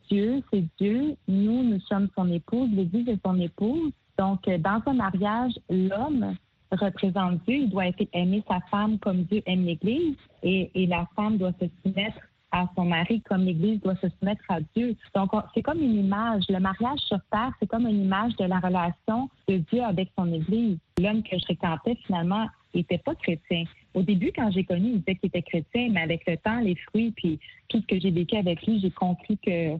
Dieu, 0.08 0.42
c'est 0.52 0.64
Dieu. 0.78 1.16
Nous, 1.28 1.62
nous 1.62 1.80
sommes 1.80 2.08
son 2.16 2.30
épouse, 2.30 2.70
l'Église 2.72 3.08
est 3.08 3.20
son 3.24 3.38
épouse. 3.38 3.92
Donc, 4.18 4.48
euh, 4.48 4.58
dans 4.58 4.80
un 4.86 4.94
mariage, 4.94 5.52
l'homme 5.68 6.34
représente 6.72 7.44
Dieu. 7.46 7.56
Il 7.56 7.70
doit 7.70 7.84
aimer 8.12 8.42
sa 8.48 8.60
femme 8.70 8.98
comme 8.98 9.24
Dieu 9.24 9.42
aime 9.46 9.64
l'Église. 9.64 10.16
Et, 10.42 10.86
la 10.86 11.06
femme 11.14 11.36
doit 11.36 11.52
se 11.60 11.66
soumettre 11.82 12.18
à 12.52 12.66
son 12.74 12.86
mari 12.86 13.20
comme 13.22 13.42
l'Église 13.42 13.80
doit 13.80 13.96
se 13.96 14.08
soumettre 14.18 14.42
à 14.48 14.60
Dieu. 14.74 14.96
Donc, 15.14 15.30
c'est 15.54 15.62
comme 15.62 15.80
une 15.80 15.98
image. 15.98 16.44
Le 16.48 16.58
mariage 16.58 17.00
sur 17.00 17.18
terre, 17.30 17.50
c'est 17.60 17.66
comme 17.66 17.86
une 17.86 18.02
image 18.02 18.34
de 18.36 18.44
la 18.44 18.58
relation 18.58 19.28
de 19.48 19.58
Dieu 19.58 19.82
avec 19.82 20.10
son 20.16 20.32
Église. 20.32 20.78
L'homme 20.98 21.22
que 21.22 21.38
je 21.38 21.44
fréquentais, 21.44 21.96
finalement, 22.06 22.46
n'était 22.74 22.98
pas 22.98 23.14
chrétien. 23.14 23.64
Au 23.96 24.02
début, 24.02 24.30
quand 24.36 24.50
j'ai 24.50 24.62
connu, 24.62 24.90
il 24.90 24.98
disait 24.98 25.14
qu'il 25.14 25.28
était 25.28 25.40
chrétien, 25.40 25.88
mais 25.90 26.02
avec 26.02 26.26
le 26.26 26.36
temps, 26.36 26.60
les 26.60 26.74
fruits, 26.74 27.12
puis 27.12 27.40
tout 27.68 27.80
ce 27.80 27.86
que 27.86 27.98
j'ai 27.98 28.10
vécu 28.10 28.36
avec 28.36 28.60
lui, 28.66 28.78
j'ai 28.78 28.90
compris 28.90 29.38
que, 29.38 29.78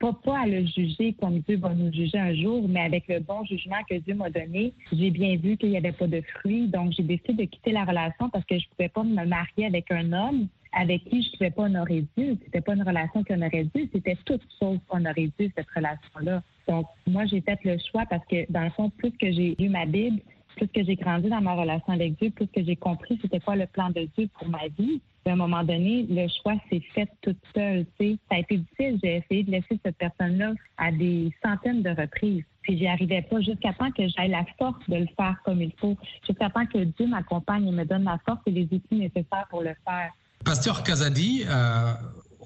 pas, 0.00 0.14
pas 0.24 0.38
à 0.40 0.46
le 0.46 0.64
juger 0.64 1.14
comme 1.20 1.40
Dieu 1.40 1.58
va 1.58 1.74
nous 1.74 1.92
juger 1.92 2.18
un 2.18 2.34
jour, 2.34 2.66
mais 2.66 2.80
avec 2.80 3.06
le 3.08 3.20
bon 3.20 3.44
jugement 3.44 3.76
que 3.86 3.96
Dieu 3.96 4.14
m'a 4.14 4.30
donné, 4.30 4.72
j'ai 4.90 5.10
bien 5.10 5.36
vu 5.36 5.58
qu'il 5.58 5.68
n'y 5.68 5.76
avait 5.76 5.92
pas 5.92 6.06
de 6.06 6.22
fruits. 6.38 6.68
Donc, 6.68 6.92
j'ai 6.92 7.02
décidé 7.02 7.34
de 7.34 7.44
quitter 7.44 7.72
la 7.72 7.84
relation 7.84 8.30
parce 8.30 8.46
que 8.46 8.58
je 8.58 8.64
ne 8.64 8.70
pouvais 8.70 8.88
pas 8.88 9.04
me 9.04 9.26
marier 9.26 9.66
avec 9.66 9.90
un 9.90 10.14
homme 10.14 10.48
avec 10.72 11.04
qui 11.04 11.22
je 11.22 11.28
ne 11.28 11.32
pouvais 11.32 11.50
pas 11.50 11.62
honorer 11.64 12.04
Dieu. 12.16 12.38
C'était 12.44 12.60
pas 12.60 12.74
une 12.74 12.82
relation 12.82 13.22
qu'on 13.24 13.42
aurait 13.42 13.66
dû, 13.74 13.88
c'était 13.92 14.16
toute 14.24 14.42
chose 14.58 14.78
qu'on 14.88 15.04
aurait 15.04 15.30
dû, 15.38 15.52
cette 15.54 15.68
relation-là. 15.74 16.42
Donc, 16.68 16.86
moi, 17.06 17.26
j'ai 17.26 17.40
fait 17.42 17.58
le 17.64 17.76
choix 17.90 18.04
parce 18.08 18.24
que, 18.26 18.50
dans 18.50 18.64
le 18.64 18.70
fond, 18.70 18.90
plus 18.90 19.10
que 19.12 19.30
j'ai 19.30 19.56
lu 19.58 19.68
ma 19.68 19.86
Bible, 19.86 20.20
plus 20.58 20.68
que 20.68 20.84
j'ai 20.84 20.96
grandi 20.96 21.28
dans 21.28 21.40
ma 21.40 21.54
relation 21.54 21.92
avec 21.92 22.18
Dieu, 22.18 22.30
plus 22.30 22.48
que 22.48 22.64
j'ai 22.64 22.76
compris 22.76 23.18
c'était 23.22 23.40
quoi 23.40 23.56
le 23.56 23.66
plan 23.66 23.90
de 23.90 24.08
Dieu 24.16 24.28
pour 24.38 24.48
ma 24.48 24.66
vie. 24.78 25.00
À 25.26 25.32
un 25.32 25.36
moment 25.36 25.62
donné, 25.62 26.06
le 26.08 26.26
choix 26.40 26.54
s'est 26.70 26.82
fait 26.94 27.08
toute 27.20 27.38
seule. 27.54 27.84
Ça 28.00 28.06
a 28.30 28.38
été 28.38 28.56
difficile. 28.56 28.98
J'ai 29.02 29.16
essayé 29.16 29.42
de 29.44 29.50
laisser 29.50 29.78
cette 29.84 29.96
personne-là 29.98 30.54
à 30.78 30.90
des 30.90 31.30
centaines 31.44 31.82
de 31.82 31.90
reprises. 31.90 32.44
Puis 32.62 32.78
j'y 32.78 32.86
arrivais 32.86 33.20
pas 33.20 33.38
jusqu'à 33.40 33.74
temps 33.74 33.90
que 33.90 34.08
j'aie 34.08 34.28
la 34.28 34.46
force 34.58 34.80
de 34.88 34.96
le 34.96 35.06
faire 35.18 35.36
comme 35.44 35.60
il 35.60 35.72
faut. 35.78 35.98
Jusqu'à 36.26 36.48
temps 36.48 36.64
que 36.64 36.78
Dieu 36.78 37.06
m'accompagne 37.06 37.68
et 37.68 37.72
me 37.72 37.84
donne 37.84 38.04
la 38.04 38.18
force 38.24 38.40
et 38.46 38.50
les 38.50 38.64
outils 38.72 38.82
nécessaires 38.94 39.46
pour 39.50 39.60
le 39.60 39.74
faire. 39.84 40.12
Pasteur 40.44 40.82
Kazadi, 40.82 41.44
euh, 41.46 41.92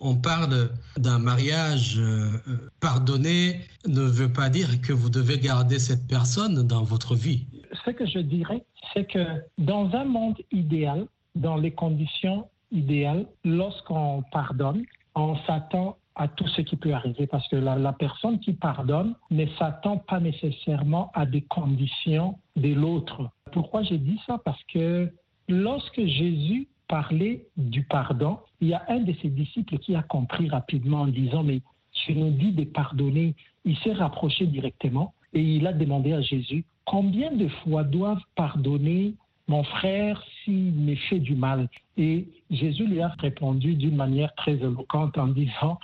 on 0.02 0.16
parle 0.16 0.70
d'un 0.98 1.18
mariage 1.18 1.98
euh, 1.98 2.28
pardonné 2.80 3.60
ne 3.86 4.02
veut 4.02 4.32
pas 4.32 4.48
dire 4.48 4.80
que 4.80 4.92
vous 4.92 5.08
devez 5.08 5.38
garder 5.38 5.78
cette 5.78 6.06
personne 6.06 6.66
dans 6.66 6.82
votre 6.82 7.14
vie 7.14 7.46
ce 7.84 7.90
que 7.90 8.06
je 8.06 8.18
dirais, 8.18 8.64
c'est 8.92 9.04
que 9.04 9.24
dans 9.58 9.92
un 9.94 10.04
monde 10.04 10.38
idéal, 10.50 11.06
dans 11.34 11.56
les 11.56 11.72
conditions 11.72 12.48
idéales, 12.70 13.26
lorsqu'on 13.44 14.22
pardonne, 14.32 14.84
on 15.14 15.36
s'attend 15.46 15.96
à 16.14 16.28
tout 16.28 16.46
ce 16.48 16.60
qui 16.60 16.76
peut 16.76 16.92
arriver 16.92 17.26
parce 17.26 17.46
que 17.48 17.56
la, 17.56 17.92
personne 17.92 18.38
qui 18.38 18.52
pardonne 18.52 19.14
ne 19.30 19.46
s'attend 19.58 19.96
pas 19.96 20.20
nécessairement 20.20 21.10
à 21.14 21.24
des 21.24 21.40
conditions 21.42 22.38
de 22.56 22.74
l'autre. 22.74 23.30
Pourquoi 23.52 23.82
j'ai 23.82 23.98
dit 23.98 24.20
ça? 24.26 24.38
Parce 24.44 24.62
que 24.64 25.10
lorsque 25.48 26.04
Jésus 26.04 26.68
parlait 26.92 27.46
du 27.56 27.84
pardon, 27.84 28.40
il 28.60 28.68
y 28.68 28.74
a 28.74 28.84
un 28.88 29.00
de 29.00 29.14
ses 29.22 29.30
disciples 29.30 29.78
qui 29.78 29.94
a 29.94 30.02
compris 30.02 30.50
rapidement 30.50 31.00
en 31.00 31.06
disant, 31.06 31.42
mais 31.42 31.62
tu 32.04 32.14
nous 32.14 32.32
dis 32.32 32.52
de 32.52 32.64
pardonner. 32.64 33.34
Il 33.64 33.78
s'est 33.78 33.94
rapproché 33.94 34.44
directement 34.46 35.14
et 35.32 35.40
il 35.40 35.66
a 35.66 35.72
demandé 35.72 36.12
à 36.12 36.20
Jésus, 36.20 36.66
combien 36.84 37.32
de 37.32 37.48
fois 37.48 37.82
doivent 37.82 38.26
pardonner 38.34 39.14
mon 39.48 39.64
frère 39.64 40.22
s'il 40.44 40.74
me 40.74 40.94
fait 40.94 41.18
du 41.18 41.34
mal? 41.34 41.70
Et 41.96 42.28
Jésus 42.50 42.86
lui 42.86 43.00
a 43.00 43.08
répondu 43.08 43.74
d'une 43.74 43.96
manière 43.96 44.34
très 44.34 44.56
éloquente 44.56 45.16
en 45.16 45.28
disant 45.28 45.78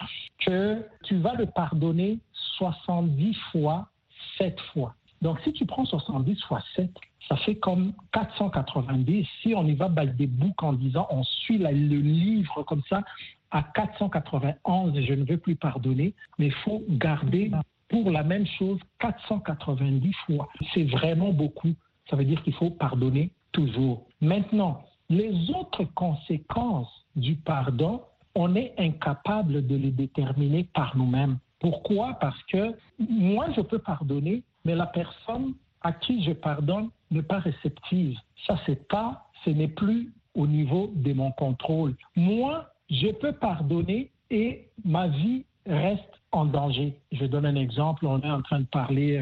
que 0.44 0.84
tu 1.04 1.16
vas 1.16 1.32
le 1.36 1.46
pardonner 1.46 2.18
70 2.58 3.34
fois, 3.50 3.88
7 4.36 4.60
fois. 4.74 4.94
Donc 5.22 5.40
si 5.42 5.54
tu 5.54 5.64
prends 5.64 5.86
70 5.86 6.38
fois 6.42 6.62
7, 6.76 6.90
ça 7.28 7.36
fait 7.36 7.56
comme 7.56 7.92
490. 8.12 9.26
Si 9.42 9.54
on 9.54 9.66
y 9.66 9.74
va 9.74 9.88
des 9.88 10.26
boucs 10.26 10.62
en 10.62 10.72
disant 10.72 11.06
on 11.10 11.22
suit 11.22 11.58
le 11.58 11.70
livre 11.70 12.62
comme 12.62 12.82
ça, 12.88 13.02
à 13.50 13.62
491, 13.62 15.00
je 15.00 15.12
ne 15.14 15.24
veux 15.24 15.38
plus 15.38 15.56
pardonner, 15.56 16.14
mais 16.38 16.46
il 16.46 16.54
faut 16.64 16.82
garder 16.88 17.50
pour 17.88 18.10
la 18.10 18.22
même 18.22 18.46
chose 18.46 18.78
490 18.98 20.12
fois. 20.26 20.48
C'est 20.74 20.84
vraiment 20.84 21.32
beaucoup. 21.32 21.74
Ça 22.10 22.16
veut 22.16 22.24
dire 22.24 22.42
qu'il 22.42 22.54
faut 22.54 22.70
pardonner 22.70 23.30
toujours. 23.52 24.06
Maintenant, 24.20 24.82
les 25.08 25.50
autres 25.50 25.84
conséquences 25.84 26.92
du 27.16 27.36
pardon, 27.36 28.02
on 28.34 28.54
est 28.54 28.74
incapable 28.78 29.66
de 29.66 29.76
les 29.76 29.90
déterminer 29.90 30.64
par 30.74 30.96
nous-mêmes. 30.96 31.38
Pourquoi? 31.58 32.14
Parce 32.20 32.40
que 32.44 32.74
moi, 32.98 33.46
je 33.56 33.62
peux 33.62 33.78
pardonner, 33.78 34.42
mais 34.64 34.74
la 34.74 34.86
personne 34.86 35.54
à 35.82 35.92
qui 35.92 36.22
je 36.22 36.32
pardonne 36.32 36.90
n'est 37.10 37.22
pas 37.22 37.38
réceptive. 37.38 38.16
Ça, 38.46 38.58
c'est 38.66 38.88
pas, 38.88 39.26
ce 39.44 39.50
n'est 39.50 39.68
plus 39.68 40.12
au 40.34 40.46
niveau 40.46 40.92
de 40.94 41.12
mon 41.12 41.32
contrôle. 41.32 41.94
Moi, 42.16 42.70
je 42.90 43.08
peux 43.08 43.32
pardonner 43.32 44.10
et 44.30 44.68
ma 44.84 45.08
vie 45.08 45.44
reste 45.66 46.18
en 46.32 46.44
danger. 46.44 46.94
Je 47.12 47.24
donne 47.24 47.46
un 47.46 47.56
exemple. 47.56 48.06
On 48.06 48.20
est 48.20 48.30
en 48.30 48.42
train 48.42 48.60
de 48.60 48.66
parler 48.66 49.18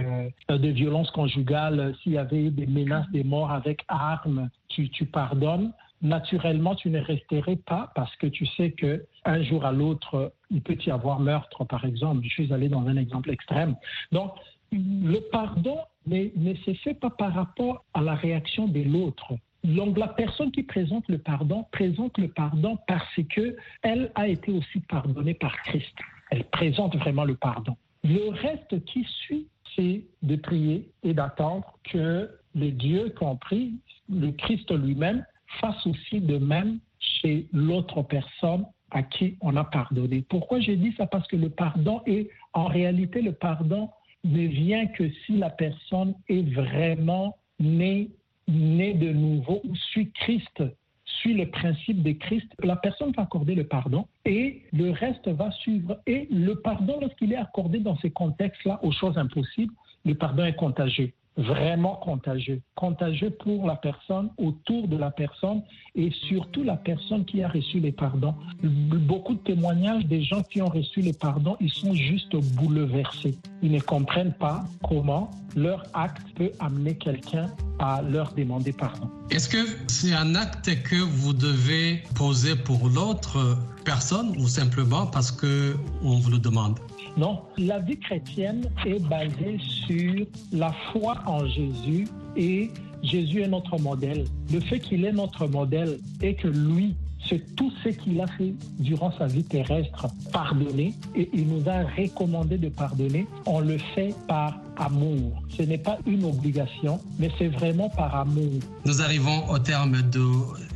euh, 0.51 0.59
de 0.59 0.69
violence 0.69 1.11
conjugale. 1.11 1.95
S'il 2.03 2.13
y 2.13 2.19
avait 2.19 2.51
des 2.51 2.67
menaces 2.67 3.11
de 3.13 3.23
mort 3.23 3.51
avec 3.51 3.85
armes, 3.89 4.49
tu, 4.69 4.89
tu 4.91 5.07
pardonnes. 5.07 5.73
Naturellement, 6.03 6.75
tu 6.75 6.91
ne 6.91 7.01
resterais 7.01 7.57
pas 7.57 7.91
parce 7.95 8.15
que 8.17 8.27
tu 8.27 8.47
sais 8.47 8.73
que 8.73 9.07
un 9.25 9.43
jour 9.43 9.65
à 9.65 9.73
l'autre, 9.73 10.33
il 10.51 10.63
peut 10.63 10.77
y 10.87 10.91
avoir 10.91 11.21
meurtre, 11.21 11.65
par 11.65 11.85
exemple. 11.85 12.23
Je 12.23 12.29
suis 12.29 12.53
allé 12.53 12.69
dans 12.69 12.87
un 12.87 12.97
exemple 12.97 13.31
extrême. 13.31 13.77
Donc, 14.13 14.33
le 14.73 15.21
pardon 15.31 15.79
ne, 16.07 16.29
ne 16.37 16.55
se 16.55 16.75
fait 16.75 16.95
pas 16.95 17.11
par 17.11 17.33
rapport 17.35 17.85
à 17.95 18.01
la 18.01 18.15
réaction 18.15 18.69
de 18.69 18.83
l'autre. 18.83 19.35
Donc 19.65 19.99
la 19.99 20.09
personne 20.09 20.53
qui 20.53 20.63
présente 20.63 21.09
le 21.09 21.19
pardon 21.19 21.67
présente 21.73 22.19
le 22.19 22.29
pardon 22.29 22.79
parce 22.87 23.21
que 23.31 23.57
elle 23.83 24.13
a 24.15 24.29
été 24.29 24.53
aussi 24.53 24.81
pardonnée 24.81 25.35
par 25.35 25.57
Christ 25.63 25.95
elle 26.31 26.45
présente 26.45 26.97
vraiment 26.97 27.25
le 27.25 27.35
pardon. 27.35 27.77
Le 28.05 28.31
reste 28.31 28.85
qui 28.85 29.05
suit, 29.05 29.49
c'est 29.75 30.05
de 30.23 30.37
prier 30.37 30.91
et 31.03 31.15
d'attendre 31.15 31.79
que 31.85 32.31
le 32.55 32.71
Dieu 32.71 33.13
compris, 33.19 33.75
le 34.09 34.31
Christ 34.33 34.71
lui-même, 34.73 35.25
fasse 35.61 35.87
aussi 35.87 36.21
de 36.21 36.39
même 36.39 36.79
chez 36.99 37.47
l'autre 37.53 38.03
personne 38.03 38.67
à 38.91 39.03
qui 39.03 39.37
on 39.41 39.57
a 39.57 39.65
pardonné. 39.65 40.25
Pourquoi 40.29 40.61
j'ai 40.61 40.77
dit 40.77 40.95
ça? 40.97 41.07
Parce 41.07 41.27
que 41.27 41.37
le 41.37 41.51
pardon 41.51 42.03
est, 42.07 42.29
en 42.53 42.67
réalité, 42.67 43.21
le 43.21 43.33
pardon 43.33 43.91
ne 44.27 44.47
vient 44.47 44.87
que 44.87 45.09
si 45.25 45.37
la 45.37 45.51
personne 45.51 46.15
est 46.29 46.49
vraiment 46.53 47.37
née, 47.59 48.11
née 48.49 48.95
de 48.95 49.13
nouveau 49.13 49.61
ou 49.65 49.75
suit 49.75 50.11
Christ 50.13 50.63
suit 51.05 51.35
le 51.35 51.49
principe 51.49 52.03
de 52.03 52.13
Christ, 52.13 52.49
la 52.63 52.77
personne 52.77 53.13
va 53.13 53.23
accorder 53.23 53.55
le 53.55 53.65
pardon 53.65 54.07
et 54.25 54.63
le 54.73 54.91
reste 54.91 55.29
va 55.29 55.51
suivre. 55.53 55.99
Et 56.07 56.27
le 56.31 56.55
pardon, 56.57 56.99
lorsqu'il 57.01 57.33
est 57.33 57.37
accordé 57.37 57.79
dans 57.79 57.97
ces 57.99 58.11
contextes-là 58.11 58.81
aux 58.83 58.93
choses 58.93 59.17
impossibles, 59.17 59.73
le 60.05 60.15
pardon 60.15 60.45
est 60.45 60.57
contagieux 60.57 61.13
vraiment 61.37 61.97
contagieux. 61.97 62.61
Contagieux 62.75 63.31
pour 63.31 63.67
la 63.67 63.77
personne, 63.77 64.31
autour 64.39 64.89
de 64.89 64.97
la 64.97 65.11
personne 65.11 65.63
et 65.95 66.11
surtout 66.29 66.63
la 66.63 66.77
personne 66.77 67.25
qui 67.25 67.43
a 67.43 67.49
reçu 67.49 67.81
les 67.81 67.93
pardons. 67.93 68.35
Beaucoup 68.63 69.35
de 69.35 69.41
témoignages 69.41 70.07
des 70.07 70.23
gens 70.23 70.43
qui 70.43 70.63
ont 70.63 70.69
reçu 70.69 71.01
les 71.01 71.13
pardons, 71.13 71.57
ils 71.61 71.73
sont 71.73 71.95
juste 71.95 72.37
bouleversés. 72.55 73.37
Ils 73.63 73.73
ne 73.73 73.81
comprennent 73.81 74.35
pas 74.35 74.65
comment 74.89 75.31
leur 75.55 75.85
acte 75.95 76.27
peut 76.37 76.53
amener 76.61 76.95
quelqu'un 76.95 77.51
à 77.79 78.03
leur 78.03 78.33
demander 78.33 78.73
pardon. 78.73 79.11
Est-ce 79.31 79.49
que 79.49 79.59
c'est 79.89 80.13
un 80.13 80.35
acte 80.35 80.83
que 80.83 80.97
vous 80.97 81.33
devez 81.33 82.03
poser 82.15 82.57
pour 82.57 82.89
l'autre 82.89 83.59
personne 83.85 84.35
ou 84.39 84.49
simplement 84.49 85.07
parce 85.07 85.33
que 85.33 85.77
on 86.03 86.19
vous 86.19 86.31
le 86.31 86.39
demande? 86.39 86.79
Non, 87.17 87.41
la 87.57 87.79
vie 87.79 87.99
chrétienne 87.99 88.69
est 88.85 89.03
basée 89.09 89.59
sur 89.59 90.27
la 90.53 90.73
foi 90.93 91.17
en 91.27 91.47
Jésus 91.47 92.07
et 92.37 92.71
Jésus 93.03 93.43
est 93.43 93.49
notre 93.49 93.79
modèle. 93.79 94.27
Le 94.53 94.61
fait 94.61 94.81
qu'il 94.81 95.05
est 95.05 95.13
notre 95.13 95.47
modèle 95.47 95.99
et 96.21 96.35
que 96.35 96.49
lui, 96.49 96.95
c'est 97.29 97.57
tout 97.57 97.73
ce 97.83 97.91
qu'il 97.91 98.21
a 98.21 98.27
fait 98.27 98.55
durant 98.79 99.13
sa 99.17 99.27
vie 99.27 99.45
terrestre, 99.45 100.07
pardonner, 100.33 100.95
et 101.15 101.29
il 101.33 101.49
nous 101.49 101.69
a 101.69 101.83
recommandé 101.97 102.59
de 102.59 102.69
pardonner, 102.69 103.27
on 103.47 103.61
le 103.61 103.79
fait 103.95 104.15
par 104.29 104.59
amour. 104.77 105.43
Ce 105.57 105.63
n'est 105.63 105.79
pas 105.79 105.99
une 106.07 106.25
obligation, 106.25 107.01
mais 107.19 107.31
c'est 107.39 107.49
vraiment 107.49 107.89
par 107.89 108.15
amour. 108.15 108.61
Nous 108.85 109.01
arrivons 109.03 109.49
au 109.49 109.59
terme 109.59 110.03
de 110.11 110.25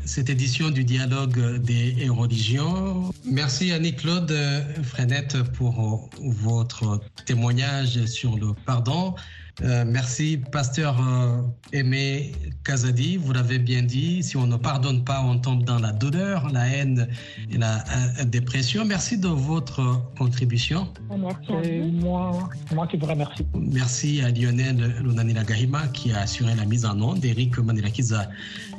cette 0.05 0.31
édition 0.31 0.71
du 0.71 0.85
dialogue 0.85 1.59
des 1.59 2.09
religions. 2.09 3.13
Merci 3.25 3.73
Annie-Claude 3.73 4.35
Frenette 4.83 5.43
pour 5.53 6.09
votre 6.21 7.01
témoignage 7.27 8.05
sur 8.07 8.37
le 8.37 8.55
pardon. 8.67 9.15
Euh, 9.63 9.85
merci, 9.87 10.39
pasteur 10.39 10.97
euh, 11.01 11.43
Aimé 11.73 12.33
Kazadi. 12.65 13.17
Vous 13.17 13.33
l'avez 13.33 13.59
bien 13.59 13.83
dit, 13.83 14.23
si 14.23 14.37
on 14.37 14.47
ne 14.47 14.57
pardonne 14.57 15.05
pas, 15.05 15.23
on 15.23 15.39
tombe 15.39 15.65
dans 15.65 15.79
la 15.79 15.93
douleur, 15.93 16.49
la 16.51 16.67
haine 16.67 17.09
et 17.51 17.59
la 17.59 17.79
euh, 17.79 18.25
dépression. 18.25 18.85
Merci 18.85 19.19
de 19.19 19.29
votre 19.29 20.03
contribution. 20.17 20.89
Merci 21.11 21.81
moi, 21.93 22.49
moi 22.75 22.87
qui 22.87 22.97
vous 22.97 23.07
remercie. 23.07 23.47
Merci 23.55 24.23
à 24.23 24.31
Lionel 24.31 24.95
Lunanila 25.03 25.45
Gahima 25.45 25.89
qui 25.89 26.13
a 26.13 26.21
assuré 26.21 26.55
la 26.55 26.65
mise 26.65 26.87
en 26.87 27.01
onde. 27.01 27.25
Eric 27.25 27.59
Manilakiza 27.59 28.31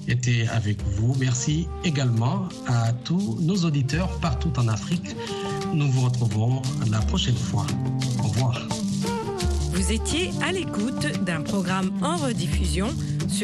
était 0.08 0.48
avec 0.48 0.82
vous. 0.84 1.16
Merci 1.20 1.68
également 1.84 2.50
à 2.68 2.92
tous 3.04 3.38
nos 3.42 3.58
auditeurs 3.66 4.10
partout 4.20 4.52
en 4.58 4.68
Afrique. 4.68 5.16
Nous 5.74 5.92
vous 5.92 6.02
retrouvons 6.02 6.62
la 6.90 7.00
prochaine 7.00 7.36
fois. 7.36 7.66
Au 8.20 8.28
revoir. 8.28 8.71
Étiez 9.92 10.32
à 10.42 10.54
l'écoute 10.54 11.06
d'un 11.26 11.42
programme 11.42 11.92
en 12.02 12.16
rediffusion 12.16 12.88